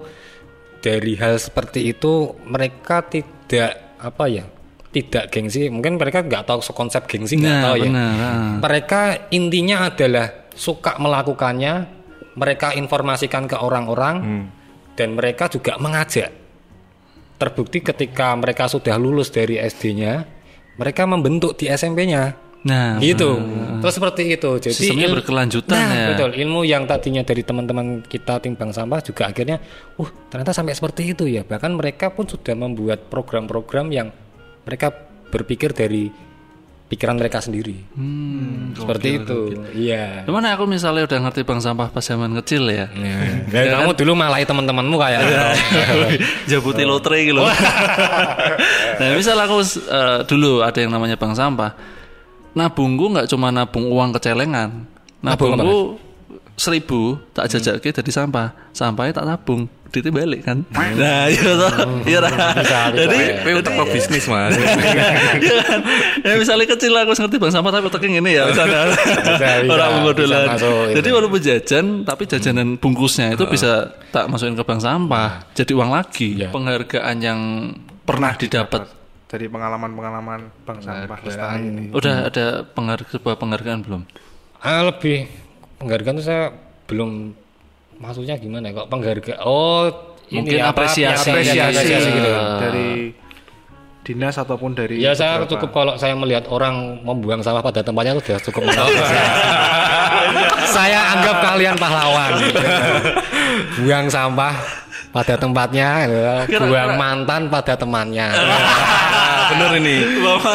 dari 0.78 1.18
hal 1.18 1.42
seperti 1.42 1.90
itu 1.90 2.38
mereka 2.46 3.02
tidak 3.02 3.98
apa 3.98 4.24
ya 4.30 4.46
tidak 4.88 5.28
gengsi 5.28 5.68
mungkin 5.68 5.98
mereka 5.98 6.24
nggak 6.24 6.48
tahu 6.48 6.62
konsep 6.72 7.04
gengsi 7.10 7.36
nggak 7.36 7.56
Nah, 7.60 7.64
tahu 7.66 7.76
ya 7.76 7.90
benar, 7.90 8.12
ah. 8.14 8.52
mereka 8.62 9.00
intinya 9.34 9.90
adalah 9.90 10.48
suka 10.54 10.96
melakukannya 10.96 11.74
mereka 12.38 12.72
informasikan 12.72 13.50
ke 13.50 13.58
orang-orang 13.58 14.46
dan 14.94 15.08
mereka 15.18 15.50
juga 15.50 15.76
mengajak 15.76 16.30
terbukti 17.36 17.82
ketika 17.82 18.32
mereka 18.38 18.70
sudah 18.70 18.94
lulus 18.96 19.28
dari 19.34 19.58
SD-nya 19.58 20.24
mereka 20.78 21.04
membentuk 21.04 21.58
di 21.58 21.66
SMP-nya 21.68 22.47
Nah, 22.66 22.98
gitu. 22.98 23.38
terus 23.78 23.94
seperti 23.94 24.34
itu. 24.34 24.50
Jadi 24.58 24.74
Sistemnya 24.74 25.08
berkelanjutan 25.14 25.78
Nah, 25.78 25.94
ya. 25.94 26.06
betul. 26.10 26.30
Ilmu 26.34 26.66
yang 26.66 26.90
tadinya 26.90 27.22
dari 27.22 27.46
teman-teman 27.46 28.02
kita 28.02 28.42
timbang 28.42 28.74
sampah 28.74 28.98
juga 28.98 29.30
akhirnya 29.30 29.62
uh 29.94 30.10
ternyata 30.26 30.50
sampai 30.50 30.74
seperti 30.74 31.14
itu 31.14 31.30
ya. 31.30 31.46
Bahkan 31.46 31.78
mereka 31.78 32.10
pun 32.10 32.26
sudah 32.26 32.58
membuat 32.58 33.06
program-program 33.06 33.86
yang 33.94 34.10
mereka 34.66 34.90
berpikir 35.30 35.70
dari 35.70 36.10
pikiran 36.88 37.20
mereka 37.20 37.44
sendiri. 37.44 37.84
Hmm, 37.94 38.72
seperti 38.72 39.20
itu. 39.20 39.52
iya. 39.76 40.24
Gimana 40.24 40.56
aku 40.56 40.64
misalnya 40.64 41.04
udah 41.04 41.18
ngerti 41.28 41.44
bank 41.44 41.60
sampah 41.60 41.92
pas 41.92 42.00
zaman 42.00 42.32
kecil 42.40 42.64
ya. 42.72 42.88
Dan 43.52 43.64
kamu 43.76 43.92
dulu 43.92 44.12
malahi 44.16 44.48
teman-temanmu 44.48 44.96
kayak. 44.96 45.20
Jabuti 46.50 46.88
lotre 46.88 47.28
gitu. 47.28 47.44
nah, 48.98 49.06
misal 49.14 49.36
aku 49.36 49.60
eh, 49.62 50.20
dulu 50.24 50.64
ada 50.64 50.78
yang 50.80 50.90
namanya 50.90 51.20
bank 51.20 51.36
sampah. 51.36 51.97
Nabungku 52.58 53.14
nggak 53.14 53.30
cuma 53.30 53.54
nabung 53.54 53.86
uang 53.86 54.10
kecelengan. 54.18 54.90
Nabung 55.22 55.54
Nabungku 55.54 56.02
seribu 56.58 57.22
tak 57.30 57.46
jajake 57.54 57.94
dari 57.94 58.10
sampah. 58.10 58.50
Sampahnya 58.74 59.22
tak 59.22 59.26
tabung. 59.30 59.70
Duitnya 59.88 60.12
balik 60.12 60.44
kan. 60.44 60.68
Nah, 60.76 61.32
iya 61.32 61.48
toh. 61.56 61.72
Iya 62.04 62.18
toh. 62.20 62.34
Jadi 62.92 63.18
Tapi 63.40 63.50
untuk 63.56 63.72
bisnis 63.88 64.28
mas. 64.28 64.52
Iya 65.38 65.54
kan? 65.64 65.80
Ya 66.20 66.34
misalnya 66.36 66.66
kecil 66.68 66.92
aku 66.92 67.16
ngerti 67.16 67.36
bang 67.40 67.52
sampah 67.54 67.70
tapi 67.72 67.88
otaknya 67.88 68.20
gini 68.20 68.30
ya 68.36 68.52
misalnya. 68.52 68.92
Orang 69.72 70.12
itu. 70.12 70.24
Jadi 70.92 71.08
walaupun 71.08 71.40
jajan 71.40 71.86
tapi 72.04 72.28
jajanan 72.28 72.76
bungkusnya 72.76 73.32
itu 73.38 73.48
bisa 73.48 73.96
tak 74.12 74.28
masukin 74.28 74.58
ke 74.58 74.64
bank 74.66 74.84
sampah. 74.84 75.48
Jadi 75.56 75.72
uang 75.72 75.88
lagi. 75.88 76.36
Iya. 76.36 76.52
Penghargaan 76.52 77.16
yang 77.24 77.40
pernah 78.04 78.36
didapat. 78.36 78.97
Dari 79.28 79.44
pengalaman-pengalaman 79.46 80.40
bank 80.64 80.78
sampah 80.80 81.20
lestari 81.20 81.62
ini. 81.62 81.84
Udah 81.92 82.26
ada 82.26 82.46
pengharga, 82.66 83.08
sebuah 83.10 83.36
penghargaan 83.36 83.80
belum? 83.82 84.02
ah 84.58 84.82
lebih 84.82 85.30
penghargaan 85.78 86.16
itu 86.16 86.26
saya 86.26 86.50
belum 86.84 87.30
maksudnya 87.94 88.34
gimana 88.34 88.66
ya 88.66 88.74
kok 88.74 88.88
penghargaan 88.88 89.38
oh 89.40 89.86
ini 90.26 90.42
Mungkin 90.42 90.58
apa, 90.60 90.82
apresiasi. 90.82 91.30
apresiasi, 91.30 91.60
apresiasi 91.62 92.08
gitu 92.10 92.26
Iya. 92.26 92.42
dari 92.58 92.90
dinas 94.02 94.34
ataupun 94.34 94.72
dari 94.72 94.98
Ya 94.98 95.12
saya 95.12 95.38
beberapa- 95.38 95.52
cukup 95.54 95.70
kalau 95.70 95.94
saya 95.94 96.12
melihat 96.12 96.48
orang 96.48 96.74
membuang 97.02 97.38
sampah 97.38 97.62
pada 97.62 97.80
tempatnya 97.80 98.16
itu 98.16 98.26
sudah 98.26 98.40
cukup 98.42 98.62
mengapresiasi. 98.66 99.30
saya 100.74 101.00
anggap 101.12 101.36
kalian 101.44 101.76
pahlawan. 101.76 102.32
Buang 103.78 104.06
sampah 104.08 104.54
pada 105.08 105.34
tempatnya, 105.40 105.88
gitu. 106.44 106.64
buang 106.68 107.00
mantan 107.00 107.48
pada 107.48 107.74
temannya. 107.74 108.28
bener 109.50 109.70
ini. 109.80 109.96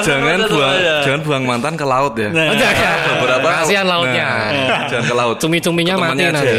Jangan 0.06 0.46
buang, 0.46 0.78
jangan 1.02 1.22
buang 1.26 1.44
mantan 1.44 1.74
ke 1.74 1.86
laut 1.86 2.14
ya. 2.14 2.30
Oh, 2.30 2.56
jangan. 2.58 2.98
Beberapa 3.18 3.48
Kasihan 3.62 3.86
lautnya. 3.90 4.28
Nah, 4.30 4.82
jangan 4.90 5.06
ke 5.10 5.16
laut. 5.18 5.36
Cumi-cuminya 5.42 5.96
mati 5.98 6.24
nanti. 6.30 6.58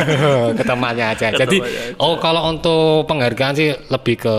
ke 0.58 0.64
temannya 0.64 1.06
aja. 1.16 1.28
Jadi, 1.32 1.56
oh 1.96 2.20
kalau 2.20 2.52
untuk 2.52 3.08
penghargaan 3.08 3.54
sih 3.56 3.70
lebih 3.88 4.16
ke 4.20 4.36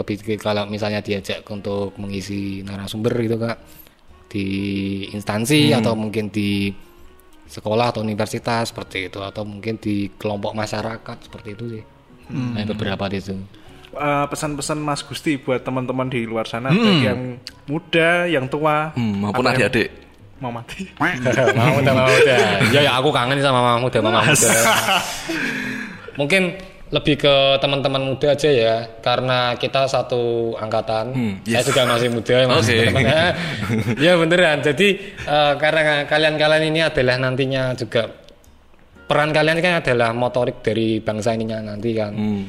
lebih 0.00 0.16
ke 0.20 0.32
kalau 0.40 0.64
misalnya 0.64 1.04
diajak 1.04 1.44
untuk 1.44 1.92
mengisi 2.00 2.64
narasumber 2.64 3.12
gitu 3.20 3.36
kak 3.36 3.58
di 4.32 4.46
instansi 5.12 5.76
atau 5.76 5.92
mungkin 5.92 6.32
di 6.32 6.72
sekolah 7.50 7.90
atau 7.90 8.00
universitas 8.00 8.70
seperti 8.70 9.10
itu 9.10 9.18
atau 9.18 9.42
mungkin 9.42 9.76
di 9.76 10.06
kelompok 10.14 10.54
masyarakat 10.54 11.16
seperti 11.26 11.48
itu 11.52 11.64
sih. 11.78 11.84
Nah, 12.30 12.62
beberapa 12.64 13.04
di 13.06 13.18
itu. 13.18 13.34
Eh, 13.90 14.26
pesan-pesan 14.30 14.78
Mas 14.78 15.02
Gusti 15.02 15.34
buat 15.34 15.60
teman-teman 15.60 16.06
di 16.06 16.22
luar 16.22 16.46
sana 16.46 16.70
baik 16.70 17.02
yang 17.02 17.20
muda, 17.66 18.24
yang 18.24 18.46
tua, 18.46 18.94
Hmm, 18.94 19.26
maupun 19.26 19.42
adik-adik. 19.44 19.90
mau 20.38 20.48
mati. 20.48 20.86
Mama 20.96 21.74
muda, 21.74 21.90
mama 21.92 22.08
muda. 22.08 22.36
Ya, 22.70 22.80
ya 22.80 22.92
aku 22.96 23.10
kangen 23.10 23.42
sama 23.42 23.60
mama 23.60 23.78
muda, 23.82 23.98
mama 24.00 24.24
muda. 24.24 24.48
Mungkin 26.18 26.42
lebih 26.90 27.22
ke 27.22 27.34
teman-teman 27.58 28.02
muda 28.02 28.34
aja 28.34 28.50
ya, 28.50 28.74
karena 28.98 29.54
kita 29.54 29.86
satu 29.86 30.54
angkatan. 30.56 31.14
Hmm, 31.14 31.34
Saya 31.46 31.62
yes. 31.62 31.66
juga 31.66 31.82
masih 31.86 32.08
muda, 32.10 32.36
masih 32.46 32.78
teman-teman. 32.90 33.30
ya 34.06 34.12
beneran. 34.16 34.58
Jadi 34.58 34.88
eh, 35.18 35.52
karena 35.58 36.06
kalian-kalian 36.06 36.64
ini 36.66 36.80
adalah 36.82 37.14
nantinya 37.18 37.74
juga 37.74 38.10
peran 39.10 39.34
kalian 39.34 39.58
kan 39.58 39.82
adalah 39.82 40.14
motorik 40.14 40.62
dari 40.62 41.02
bangsa 41.02 41.34
ininya 41.34 41.74
nanti 41.74 41.90
kan. 41.98 42.14
Hmm. 42.14 42.46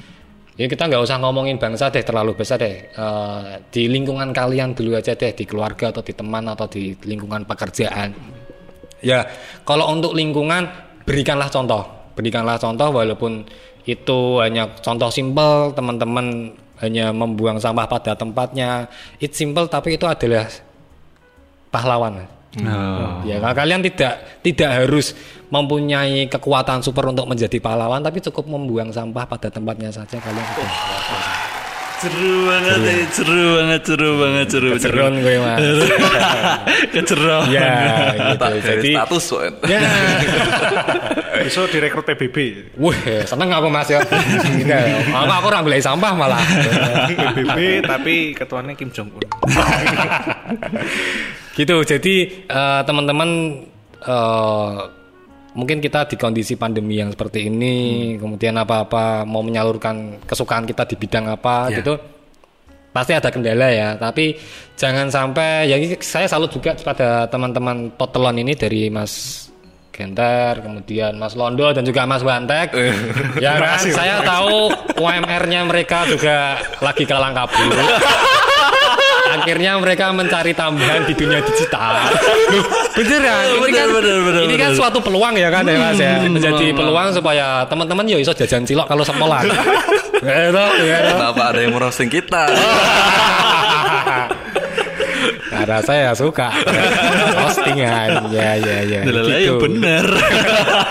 Ya 0.53 0.69
kita 0.69 0.85
nggak 0.85 1.01
usah 1.01 1.17
ngomongin 1.17 1.57
bangsa 1.57 1.89
deh 1.89 2.05
terlalu 2.05 2.37
besar 2.37 2.61
deh. 2.61 2.93
Eh, 2.93 3.51
di 3.73 3.89
lingkungan 3.89 4.29
kalian 4.29 4.77
dulu 4.77 4.93
aja 4.93 5.17
deh 5.17 5.33
di 5.33 5.49
keluarga 5.49 5.89
atau 5.89 6.05
di 6.05 6.13
teman 6.13 6.45
atau 6.45 6.69
di 6.69 6.93
lingkungan 7.01 7.49
pekerjaan. 7.49 8.13
Ya 9.01 9.25
kalau 9.65 9.89
untuk 9.89 10.13
lingkungan 10.13 10.69
berikanlah 11.01 11.49
contoh, 11.49 12.13
berikanlah 12.13 12.61
contoh 12.61 12.93
walaupun 12.93 13.41
itu 13.89 14.37
hanya 14.37 14.69
contoh 14.85 15.09
simpel 15.09 15.73
teman-teman 15.73 16.53
hanya 16.77 17.09
membuang 17.09 17.57
sampah 17.57 17.89
pada 17.89 18.13
tempatnya. 18.13 18.85
It's 19.17 19.41
simple 19.41 19.65
tapi 19.65 19.97
itu 19.97 20.05
adalah 20.05 20.45
pahlawan. 21.73 22.40
Oh. 22.59 23.23
Ya 23.23 23.39
ka- 23.39 23.55
kalian 23.55 23.79
tidak 23.79 24.43
tidak 24.43 24.83
harus 24.83 25.15
mempunyai 25.47 26.27
kekuatan 26.27 26.83
super 26.83 27.07
untuk 27.07 27.23
menjadi 27.23 27.63
pahlawan 27.63 28.03
tapi 28.03 28.19
cukup 28.19 28.43
membuang 28.43 28.91
sampah 28.91 29.23
pada 29.23 29.47
tempatnya 29.47 29.87
saja 29.87 30.19
kalian 30.19 30.43
sudah 30.51 30.71
Seru 32.01 32.49
banget, 32.49 32.81
eh. 32.81 33.05
seru 33.13 33.61
banget, 33.61 33.81
seru 33.85 34.09
banget, 34.17 34.47
seru. 34.49 34.69
Keceron 34.73 35.21
gue 35.21 35.37
mas. 35.37 35.61
Keceron. 36.97 37.45
ya 37.53 37.69
gitu. 38.33 38.45
Jadi 38.57 38.89
status 38.97 39.25
ya. 39.69 39.79
Besok 41.45 41.69
direkrut 41.69 42.01
PBB. 42.01 42.37
Wih, 42.73 43.21
seneng 43.21 43.53
aku 43.53 43.69
mas 43.69 43.85
ya. 43.85 44.01
Gitu. 44.01 44.65
Aku 45.13 45.29
aku 45.29 45.45
orang 45.45 45.61
beli 45.61 45.77
sampah 45.77 46.17
malah. 46.17 46.41
PBB 47.05 47.85
tapi 47.85 48.33
ketuanya 48.33 48.73
Kim 48.73 48.89
Jong 48.89 49.13
Un. 49.13 49.21
gitu. 51.53 51.81
Jadi 51.81 52.45
eh, 52.45 52.81
teman-teman 52.83 53.29
eh, 54.01 54.77
mungkin 55.51 55.77
kita 55.79 56.07
di 56.07 56.15
kondisi 56.15 56.55
pandemi 56.55 56.95
yang 56.95 57.11
seperti 57.11 57.47
ini, 57.47 57.75
kemudian 58.15 58.55
apa-apa 58.55 59.27
mau 59.27 59.43
menyalurkan 59.43 60.23
kesukaan 60.23 60.63
kita 60.63 60.87
di 60.87 60.95
bidang 60.95 61.27
apa 61.27 61.67
Ya. 61.67 61.83
gitu. 61.83 61.99
Pasti 62.91 63.15
ada 63.15 63.31
kendala 63.31 63.71
ya, 63.71 63.95
tapi 63.95 64.35
jangan 64.75 65.07
sampai 65.07 65.63
ya 65.63 65.79
saya 66.03 66.27
salut 66.27 66.51
juga 66.51 66.75
pada 66.75 67.23
teman-teman 67.27 67.95
Totelon 67.95 68.35
ini 68.35 68.51
dari 68.51 68.91
Mas 68.91 69.47
Genter, 69.95 70.59
kemudian 70.59 71.15
Mas 71.15 71.31
Londo 71.35 71.71
dan 71.71 71.87
juga 71.87 72.03
Mas 72.03 72.19
Bantek. 72.19 72.75
ya 73.39 73.55
kan, 73.55 73.79
saya 73.79 74.19
tahu 74.23 74.71
UMR-nya 74.99 75.63
mereka 75.63 76.03
juga 76.03 76.59
lagi 76.83 77.07
kalang 77.07 77.31
kabut. 77.31 77.71
Akhirnya 79.41 79.71
mereka 79.81 80.13
mencari 80.13 80.53
tambahan 80.53 81.01
di 81.09 81.13
dunia 81.17 81.41
digital. 81.41 81.97
Loh, 82.53 82.65
beneran, 82.93 83.45
ini 83.49 83.57
Bener, 83.57 83.73
kan, 83.73 83.87
bener, 83.89 84.17
bener, 84.21 84.41
ini 84.45 84.55
kan 84.55 84.69
bener. 84.69 84.77
suatu 84.77 84.99
peluang 85.01 85.33
ya 85.33 85.49
kan 85.49 85.63
ya 85.65 85.77
Mas 85.81 85.97
ya. 85.97 86.21
Menjadi 86.21 86.65
bener. 86.69 86.77
peluang 86.77 87.07
supaya 87.09 87.65
teman-teman 87.65 88.05
yo 88.05 88.17
iso 88.21 88.31
jajan 88.31 88.61
cilok 88.63 88.85
kalau 88.85 89.01
sekolah. 89.01 89.41
Gitu, 89.41 89.57
ya. 90.93 90.97
Kenapa 91.17 91.41
ada 91.49 91.59
yang 91.59 91.73
merosting 91.73 92.07
kita? 92.07 92.45
Karena 95.51 95.77
saya 95.83 96.15
suka 96.15 96.47
postingan, 97.37 98.31
ya 98.33 98.55
ya 98.57 98.77
ya. 98.87 99.01
Ya 99.05 99.53
bener. 99.59 100.05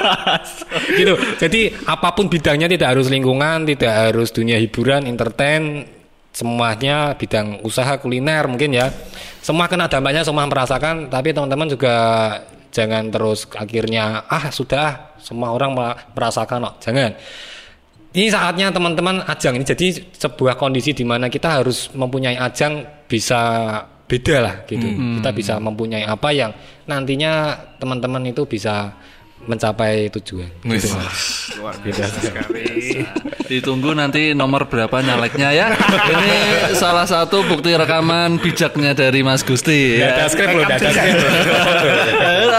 gitu. 1.00 1.14
Jadi 1.40 1.60
apa 1.88 2.12
pun 2.12 2.28
bidangnya 2.28 2.68
tidak 2.68 2.94
harus 2.94 3.08
lingkungan, 3.08 3.64
tidak 3.66 3.92
harus 4.12 4.30
dunia 4.30 4.60
hiburan, 4.60 5.08
entertain, 5.08 5.88
semuanya 6.30 7.14
bidang 7.18 7.62
usaha 7.66 7.98
kuliner 7.98 8.46
mungkin 8.46 8.74
ya. 8.74 8.90
Semua 9.42 9.66
kena 9.66 9.90
dampaknya, 9.90 10.22
semua 10.22 10.46
merasakan. 10.46 11.10
Tapi 11.10 11.34
teman-teman 11.34 11.68
juga 11.70 11.94
jangan 12.70 13.10
terus 13.10 13.50
akhirnya 13.54 14.24
ah 14.30 14.48
sudah 14.48 15.18
semua 15.18 15.50
orang 15.52 15.74
mera- 15.74 15.98
merasakan 16.14 16.70
kok. 16.70 16.74
Jangan. 16.90 17.10
Ini 18.10 18.26
saatnya 18.26 18.74
teman-teman 18.74 19.22
ajang 19.22 19.54
ini 19.54 19.62
jadi 19.62 20.02
sebuah 20.18 20.58
kondisi 20.58 20.90
di 20.90 21.06
mana 21.06 21.30
kita 21.30 21.62
harus 21.62 21.94
mempunyai 21.94 22.34
ajang 22.34 23.06
bisa 23.06 23.38
beda 24.10 24.36
lah 24.42 24.54
gitu. 24.66 24.82
Kita 25.22 25.30
bisa 25.30 25.54
mempunyai 25.62 26.02
apa 26.02 26.34
yang 26.34 26.50
nantinya 26.90 27.54
teman-teman 27.78 28.26
itu 28.26 28.42
bisa 28.50 28.98
mencapai 29.40 30.12
tujuan. 30.12 30.48
Wis. 30.64 30.92
Luar 31.56 31.74
biasa 31.80 32.18
sekali. 32.20 33.02
Ditunggu 33.48 33.92
nanti 33.92 34.36
nomor 34.36 34.68
berapa 34.68 35.00
nyaleknya 35.00 35.50
ya. 35.50 35.68
Ini 36.06 36.32
salah 36.76 37.04
satu 37.04 37.42
bukti 37.44 37.72
rekaman 37.72 38.36
bijaknya 38.38 38.92
dari 38.92 39.24
Mas 39.24 39.40
Gusti. 39.40 39.96
Nggak 39.96 40.12
ada 40.12 40.20
Ya. 40.20 40.28
skrip 40.28 40.48
loh, 40.52 40.64
ada 40.64 40.76
skrip 40.78 41.14
loh. 41.16 41.32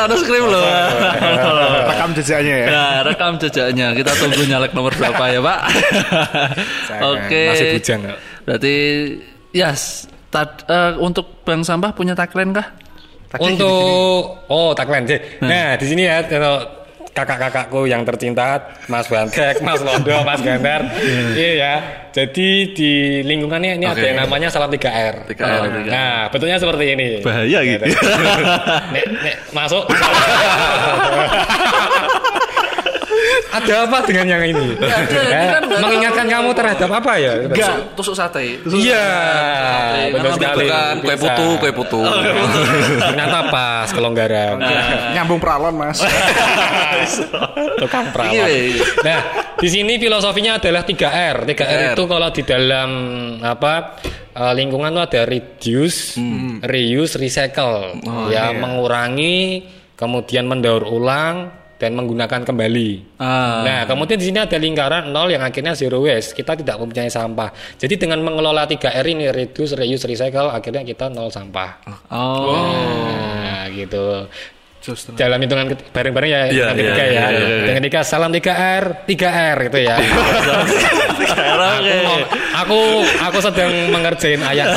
Ada 0.01 0.15
skrip 0.17 0.45
loh. 0.45 0.65
Rekam 1.87 2.09
jejaknya 2.17 2.55
ya. 2.57 2.67
Nah, 2.67 2.95
rekam 3.05 3.31
jejaknya. 3.37 3.87
Kita 3.93 4.11
tunggu 4.17 4.41
nyalek 4.45 4.71
nomor 4.73 4.91
berapa 4.93 5.23
ya, 5.29 5.39
Pak? 5.39 5.59
Oke. 7.01 7.43
Masih 7.53 7.67
bujang. 7.77 8.01
Berarti 8.41 8.75
yes, 9.53 10.09
tad- 10.27 10.65
eh, 10.65 10.97
untuk 10.97 11.45
Bank 11.45 11.63
Sampah 11.63 11.93
punya 11.93 12.17
tagline 12.17 12.51
kah? 12.51 12.67
Untuk 13.39 14.43
oh 14.51 14.75
tagline 14.75 15.07
sih. 15.07 15.19
Nah 15.39 15.79
di 15.79 15.85
sini 15.87 16.03
ya 16.03 16.27
kalau 16.27 16.81
kakak-kakakku 17.11 17.87
yang 17.91 18.07
tercinta, 18.07 18.71
Mas 18.87 19.07
Bantek, 19.11 19.59
Mas 19.59 19.83
Londo, 19.83 20.23
Mas 20.23 20.39
Gandar, 20.39 20.87
iya 21.35 21.51
ya. 21.59 21.75
Jadi 22.11 22.75
di 22.75 23.23
lingkungannya 23.23 23.79
ini 23.79 23.87
ada 23.87 23.99
Oke. 23.99 24.07
yang 24.07 24.19
namanya 24.27 24.47
salam 24.51 24.67
3 24.67 24.79
R. 24.91 25.15
3R. 25.31 25.87
Nah 25.87 26.27
bentuknya 26.27 26.59
seperti 26.59 26.85
ini. 26.91 27.23
Bahaya 27.23 27.59
gitu. 27.63 27.87
Nek, 28.91 29.05
nek, 29.23 29.35
masuk. 29.55 29.87
ada 33.51 33.73
apa 33.83 33.97
dengan 34.07 34.25
yang 34.31 34.43
ini? 34.47 34.79
kan 34.79 35.03
Eh, 35.11 35.47
nggak 35.67 35.79
mengingatkan 35.83 36.25
kamu 36.31 36.49
terhadap 36.55 36.89
apa 36.89 37.11
ya? 37.19 37.33
Tusuk, 37.51 37.77
tusuk 37.99 38.15
sate. 38.15 38.63
Iya, 38.63 39.07
benar 40.15 40.31
sekali. 40.39 40.67
Kue 41.03 41.15
putu, 41.19 41.47
kue 41.59 41.71
putu. 41.75 42.01
Ternyata 42.99 43.51
pas 43.51 43.87
kelonggaran. 43.91 44.55
Nyambung 45.11 45.39
peralon 45.43 45.75
mas. 45.75 45.99
Tukang 47.81 48.13
perawat. 48.15 48.31
Iya, 48.31 48.45
iya. 48.47 48.83
Nah, 49.03 49.19
di 49.59 49.67
sini 49.67 49.99
filosofinya 49.99 50.57
adalah 50.57 50.87
3R. 50.87 51.35
3R 51.43 51.51
3R. 51.51 51.91
itu 51.93 52.03
kalau 52.07 52.29
di 52.31 52.43
dalam 52.47 52.89
apa 53.43 53.99
eh, 54.31 54.53
lingkungan 54.55 54.95
itu 54.95 55.01
ada 55.01 55.21
reduce, 55.27 56.15
reuse, 56.63 57.19
recycle. 57.19 57.99
ya, 58.31 58.55
mengurangi, 58.55 59.67
kemudian 59.99 60.47
mendaur 60.47 60.87
ulang 60.87 61.60
dan 61.81 61.97
menggunakan 61.97 62.45
kembali. 62.45 63.17
Ah. 63.17 63.65
Nah, 63.65 63.81
kemudian 63.89 64.21
di 64.21 64.29
sini 64.29 64.37
ada 64.37 64.53
lingkaran 64.61 65.09
nol 65.09 65.33
yang 65.33 65.41
akhirnya 65.41 65.73
zero 65.73 66.05
waste. 66.05 66.37
Kita 66.37 66.53
tidak 66.53 66.77
mempunyai 66.77 67.09
sampah. 67.09 67.49
Jadi 67.81 67.97
dengan 67.97 68.21
mengelola 68.21 68.69
3R 68.69 69.01
ini 69.09 69.33
reduce, 69.33 69.73
reuse, 69.73 70.05
recycle 70.05 70.53
akhirnya 70.53 70.85
kita 70.85 71.09
nol 71.09 71.33
sampah. 71.33 71.81
Oh. 72.13 72.53
Nah, 73.41 73.65
gitu. 73.73 74.29
Dalam 75.13 75.37
hitungan 75.37 75.77
bareng-bareng 75.93 76.29
ya 76.29 76.39
Iya, 76.49 76.49
hitungan 76.49 76.73
ketiga 76.73 77.03
iya, 77.05 77.05
ya. 77.05 77.09
iya, 77.13 77.25
iya, 77.29 77.45
iya. 77.45 77.65
Dengan 77.69 77.81
ketiga 77.85 78.01
salam 78.01 78.29
3R, 78.33 78.83
3R 79.05 79.57
gitu 79.69 79.79
ya. 79.81 79.95
aku, 81.61 81.97
aku 82.57 82.79
aku 83.25 83.37
sedang 83.41 83.73
mengerjain 83.89 84.41
ayat. 84.41 84.69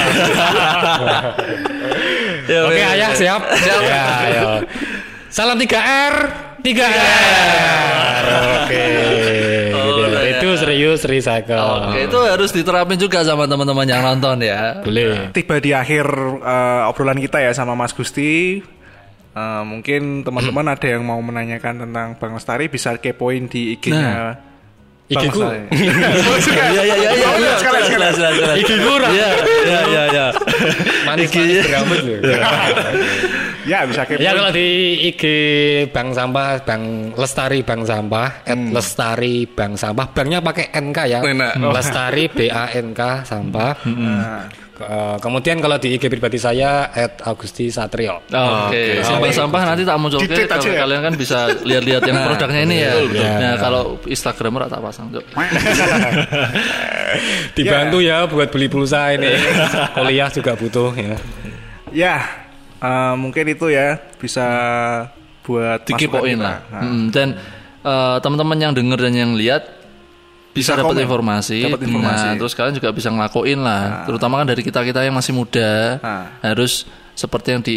Ya, 2.45 2.61
Oke, 2.69 2.77
ya, 2.77 2.89
ayah 2.93 3.11
siap. 3.17 3.43
Ya, 3.65 4.05
ayo. 4.29 4.49
Salam 5.33 5.57
3R, 5.57 6.44
3R. 6.65 8.25
Oke. 8.65 8.85
Gitu. 9.69 10.01
Oh, 10.01 10.09
ya. 10.09 10.41
Itu 10.41 10.49
serius 10.57 11.05
recycle. 11.05 11.61
Oke, 11.61 12.09
itu 12.09 12.19
harus 12.25 12.51
diterapin 12.57 12.97
juga 12.97 13.21
sama 13.21 13.45
teman-teman 13.45 13.85
yang 13.85 14.01
nonton 14.01 14.41
ya. 14.41 14.81
Boleh. 14.81 15.29
Tiba 15.37 15.61
di 15.61 15.77
akhir 15.77 16.09
eh, 16.41 16.89
obrolan 16.89 17.21
kita 17.21 17.45
ya 17.45 17.53
sama 17.53 17.77
Mas 17.77 17.93
Gusti. 17.93 18.65
Eh, 19.35 19.63
mungkin 19.69 20.25
teman-teman 20.25 20.73
ada 20.73 20.87
yang 20.89 21.05
mau 21.05 21.21
menanyakan 21.21 21.85
tentang 21.85 22.09
Bang 22.17 22.33
Lestari 22.33 22.73
bisa 22.73 22.97
kepoin 22.97 23.45
di 23.45 23.77
IG-nya. 23.77 24.41
Bang 25.13 25.21
IG-ku. 25.21 25.45
Lestari. 25.45 25.69
Iya 26.55 26.65
iya 26.81 26.83
iya 26.97 27.11
iya. 27.13 27.29
Oh, 27.29 27.37
iya, 27.37 27.53
sekalian. 27.61 27.89
Jelas, 27.93 28.15
jelas, 28.17 28.35
jelas. 28.41 28.57
IG 28.57 28.71
kurang. 28.81 29.13
Iya 29.13 29.29
iya 29.37 29.79
iya 29.85 30.03
iya. 30.17 30.27
Manis-manis 31.05 31.61
berambut 31.69 31.99
loh. 32.09 32.19
Ya 33.65 33.89
bisa 33.89 34.05
kepoin. 34.05 34.25
Ya 34.25 34.31
kalau 34.37 34.51
di 34.53 34.69
IG 35.13 35.23
Bank 35.91 36.09
Sampah, 36.15 36.61
Bank 36.63 36.85
Lestari 37.17 37.61
Bank 37.65 37.83
Sampah, 37.89 38.29
at 38.45 38.59
Lestari 38.59 39.37
Bank 39.49 39.75
Sampah, 39.77 40.07
banknya 40.13 40.41
pakai 40.41 40.73
NK 40.73 40.99
ya. 41.09 41.21
Enak. 41.25 41.53
Lestari 41.61 42.25
B 42.29 42.49
A 42.49 42.71
N 42.73 42.93
K 42.93 43.25
Sampah. 43.25 43.73
Nah, 43.85 44.45
Eh, 44.75 45.17
kemudian 45.23 45.63
kalau 45.63 45.79
di 45.79 45.95
IG 45.95 46.11
pribadi 46.11 46.35
saya 46.35 46.91
at 46.91 47.23
Agusti 47.23 47.71
Satrio. 47.71 48.27
Oke, 48.27 49.07
sampah-sampah 49.07 49.71
nanti 49.71 49.87
tak 49.87 49.95
muncul 50.03 50.19
Dikit 50.19 50.51
aja 50.51 50.67
ya. 50.67 50.83
kalian 50.83 51.01
kan 51.07 51.15
bisa 51.15 51.47
lihat-lihat 51.63 52.03
yang 52.03 52.19
produknya 52.27 52.61
ini 52.67 52.77
ya. 52.83 52.93
betul. 52.99 53.23
Nah, 53.23 53.55
kalau 53.63 53.83
Instagram 54.03 54.67
tak 54.67 54.83
pasang 54.83 55.15
tuh. 55.15 55.23
Dibantu 57.55 58.03
ya 58.03 58.27
buat 58.27 58.51
beli 58.51 58.67
pulsa 58.67 59.15
ini. 59.15 59.31
Kuliah 59.95 60.27
juga 60.35 60.59
butuh 60.59 60.91
ya. 60.99 61.15
ya 61.95 62.17
eh, 62.85 63.15
mungkin 63.17 63.45
itu 63.49 63.73
ya 63.73 63.97
bisa 64.21 64.47
buat 65.41 65.85
Dikepoin 65.85 66.37
masukan 66.37 66.45
lah. 66.45 66.57
Nah, 66.69 66.81
Hmm, 66.85 67.05
dan 67.09 67.29
eh, 67.81 68.17
teman-teman 68.21 68.59
yang 68.61 68.73
denger 68.73 68.99
dan 69.01 69.15
yang 69.17 69.33
lihat 69.33 69.65
bisa, 70.55 70.79
Bisa 70.79 70.87
dapat 70.87 71.03
informasi. 71.03 71.67
Dapat 71.67 71.83
informasi. 71.83 72.27
Nah, 72.31 72.35
terus 72.39 72.55
kalian 72.55 72.75
juga 72.79 72.95
bisa 72.95 73.11
ngelakuin 73.11 73.59
lah. 73.59 74.07
Terutama 74.07 74.39
kan 74.39 74.47
dari 74.47 74.63
kita-kita 74.63 75.03
yang 75.03 75.17
masih 75.17 75.35
muda 75.35 75.99
Nah. 75.99 76.25
harus 76.47 76.87
seperti 77.15 77.49
yang 77.51 77.63
di 77.63 77.75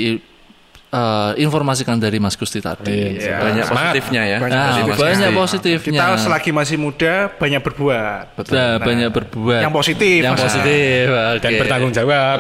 eh, 0.88 1.32
informasikan 1.38 1.96
dari 1.96 2.16
Mas 2.18 2.34
Gusti 2.34 2.58
tadi. 2.58 3.18
Iya. 3.18 3.38
Banyak 3.38 3.66
Semangat. 3.66 3.92
positifnya 3.92 4.22
ya. 4.24 4.38
Banyak 4.40 4.56
Nah, 4.56 4.68
positif. 4.72 4.96
banyak 4.98 5.30
positifnya. 5.34 6.02
Kita 6.02 6.18
selagi 6.18 6.52
masih 6.52 6.78
muda 6.78 7.14
banyak 7.30 7.62
berbuat. 7.62 8.26
Nah, 8.48 8.74
banyak 8.80 9.10
berbuat. 9.10 9.62
Yang 9.62 9.74
positif, 9.74 10.20
Yang 10.22 10.38
positif. 10.40 11.04
Dan 11.38 11.52
oke. 11.54 11.60
bertanggung 11.60 11.92
jawab. 11.92 12.38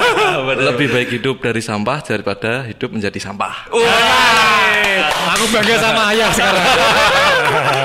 Lebih 0.68 0.86
baik 0.88 1.08
hidup 1.12 1.36
dari 1.38 1.60
sampah 1.60 2.00
daripada 2.00 2.64
hidup 2.64 2.90
menjadi 2.90 3.18
sampah. 3.18 3.68
Hey, 3.68 5.04
aku 5.04 5.44
bangga 5.48 5.76
sama 5.76 6.02
ayah 6.12 6.30
sekarang. 6.30 6.64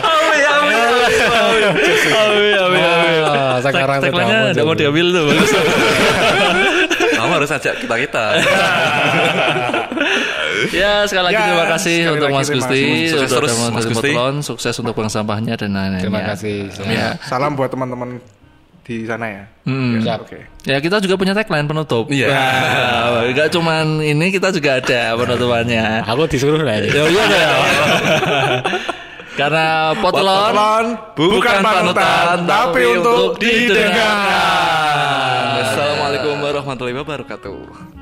Amin, 0.07 0.43
amin, 0.47 0.75
amin, 0.79 1.63
amin, 1.67 2.53
amin, 2.55 2.55
amin. 2.55 2.79
sekarang 3.57 3.99
nggak 3.99 4.63
mau 4.63 4.73
diambil 4.73 5.07
tuh 5.11 5.25
harus 7.37 7.49
ajak 7.53 7.73
kita 7.79 7.95
kita. 8.01 8.25
ya 10.73 11.05
sekali 11.05 11.25
lagi 11.29 11.37
Ya, 11.37 11.45
terima 11.53 11.67
kasih 11.69 11.95
sekali 12.01 12.13
untuk 12.17 12.27
lagi 12.29 12.37
Mas 12.37 12.49
Gusti. 12.49 12.81
Sukses 12.81 13.11
sudah 13.13 13.29
terus, 13.29 13.51
Mas 13.71 13.85
Gusti. 13.85 14.11
Sukses 14.41 14.75
untuk 14.81 14.93
bank 14.97 15.09
sampahnya 15.13 15.53
dan 15.55 15.71
lain-lain. 15.77 16.03
Terima 16.03 16.21
ya. 16.21 16.27
kasih. 16.33 16.57
Ya. 16.89 17.09
Salam 17.23 17.53
buat 17.53 17.69
teman-teman 17.69 18.17
di 18.87 19.03
sana 19.03 19.25
ya. 19.27 19.43
Hmm. 19.67 19.99
Oke. 19.99 20.47
Ya 20.63 20.79
kita 20.79 21.03
juga 21.03 21.19
punya 21.19 21.35
tagline 21.35 21.67
penutup. 21.67 22.07
Iya. 22.07 22.31
Enggak 23.27 23.51
cuman 23.51 23.99
ini 23.99 24.31
kita 24.31 24.55
juga 24.55 24.79
ada 24.79 25.13
penutupannya. 25.19 26.07
Aku 26.07 26.23
disuruh 26.31 26.63
lah. 26.63 26.79
Ya 26.79 27.03
iya 27.05 27.23
ya. 27.27 27.49
Karena 29.37 29.93
potlon 29.93 30.25
Potlon 30.25 30.85
bukan 31.13 31.57
panutan, 31.61 32.41
tapi 32.49 32.81
untuk 32.97 33.37
didengar. 33.37 34.17
Assalamualaikum 35.61 36.41
warahmatullahi 36.41 36.97
wabarakatuh. 37.05 37.96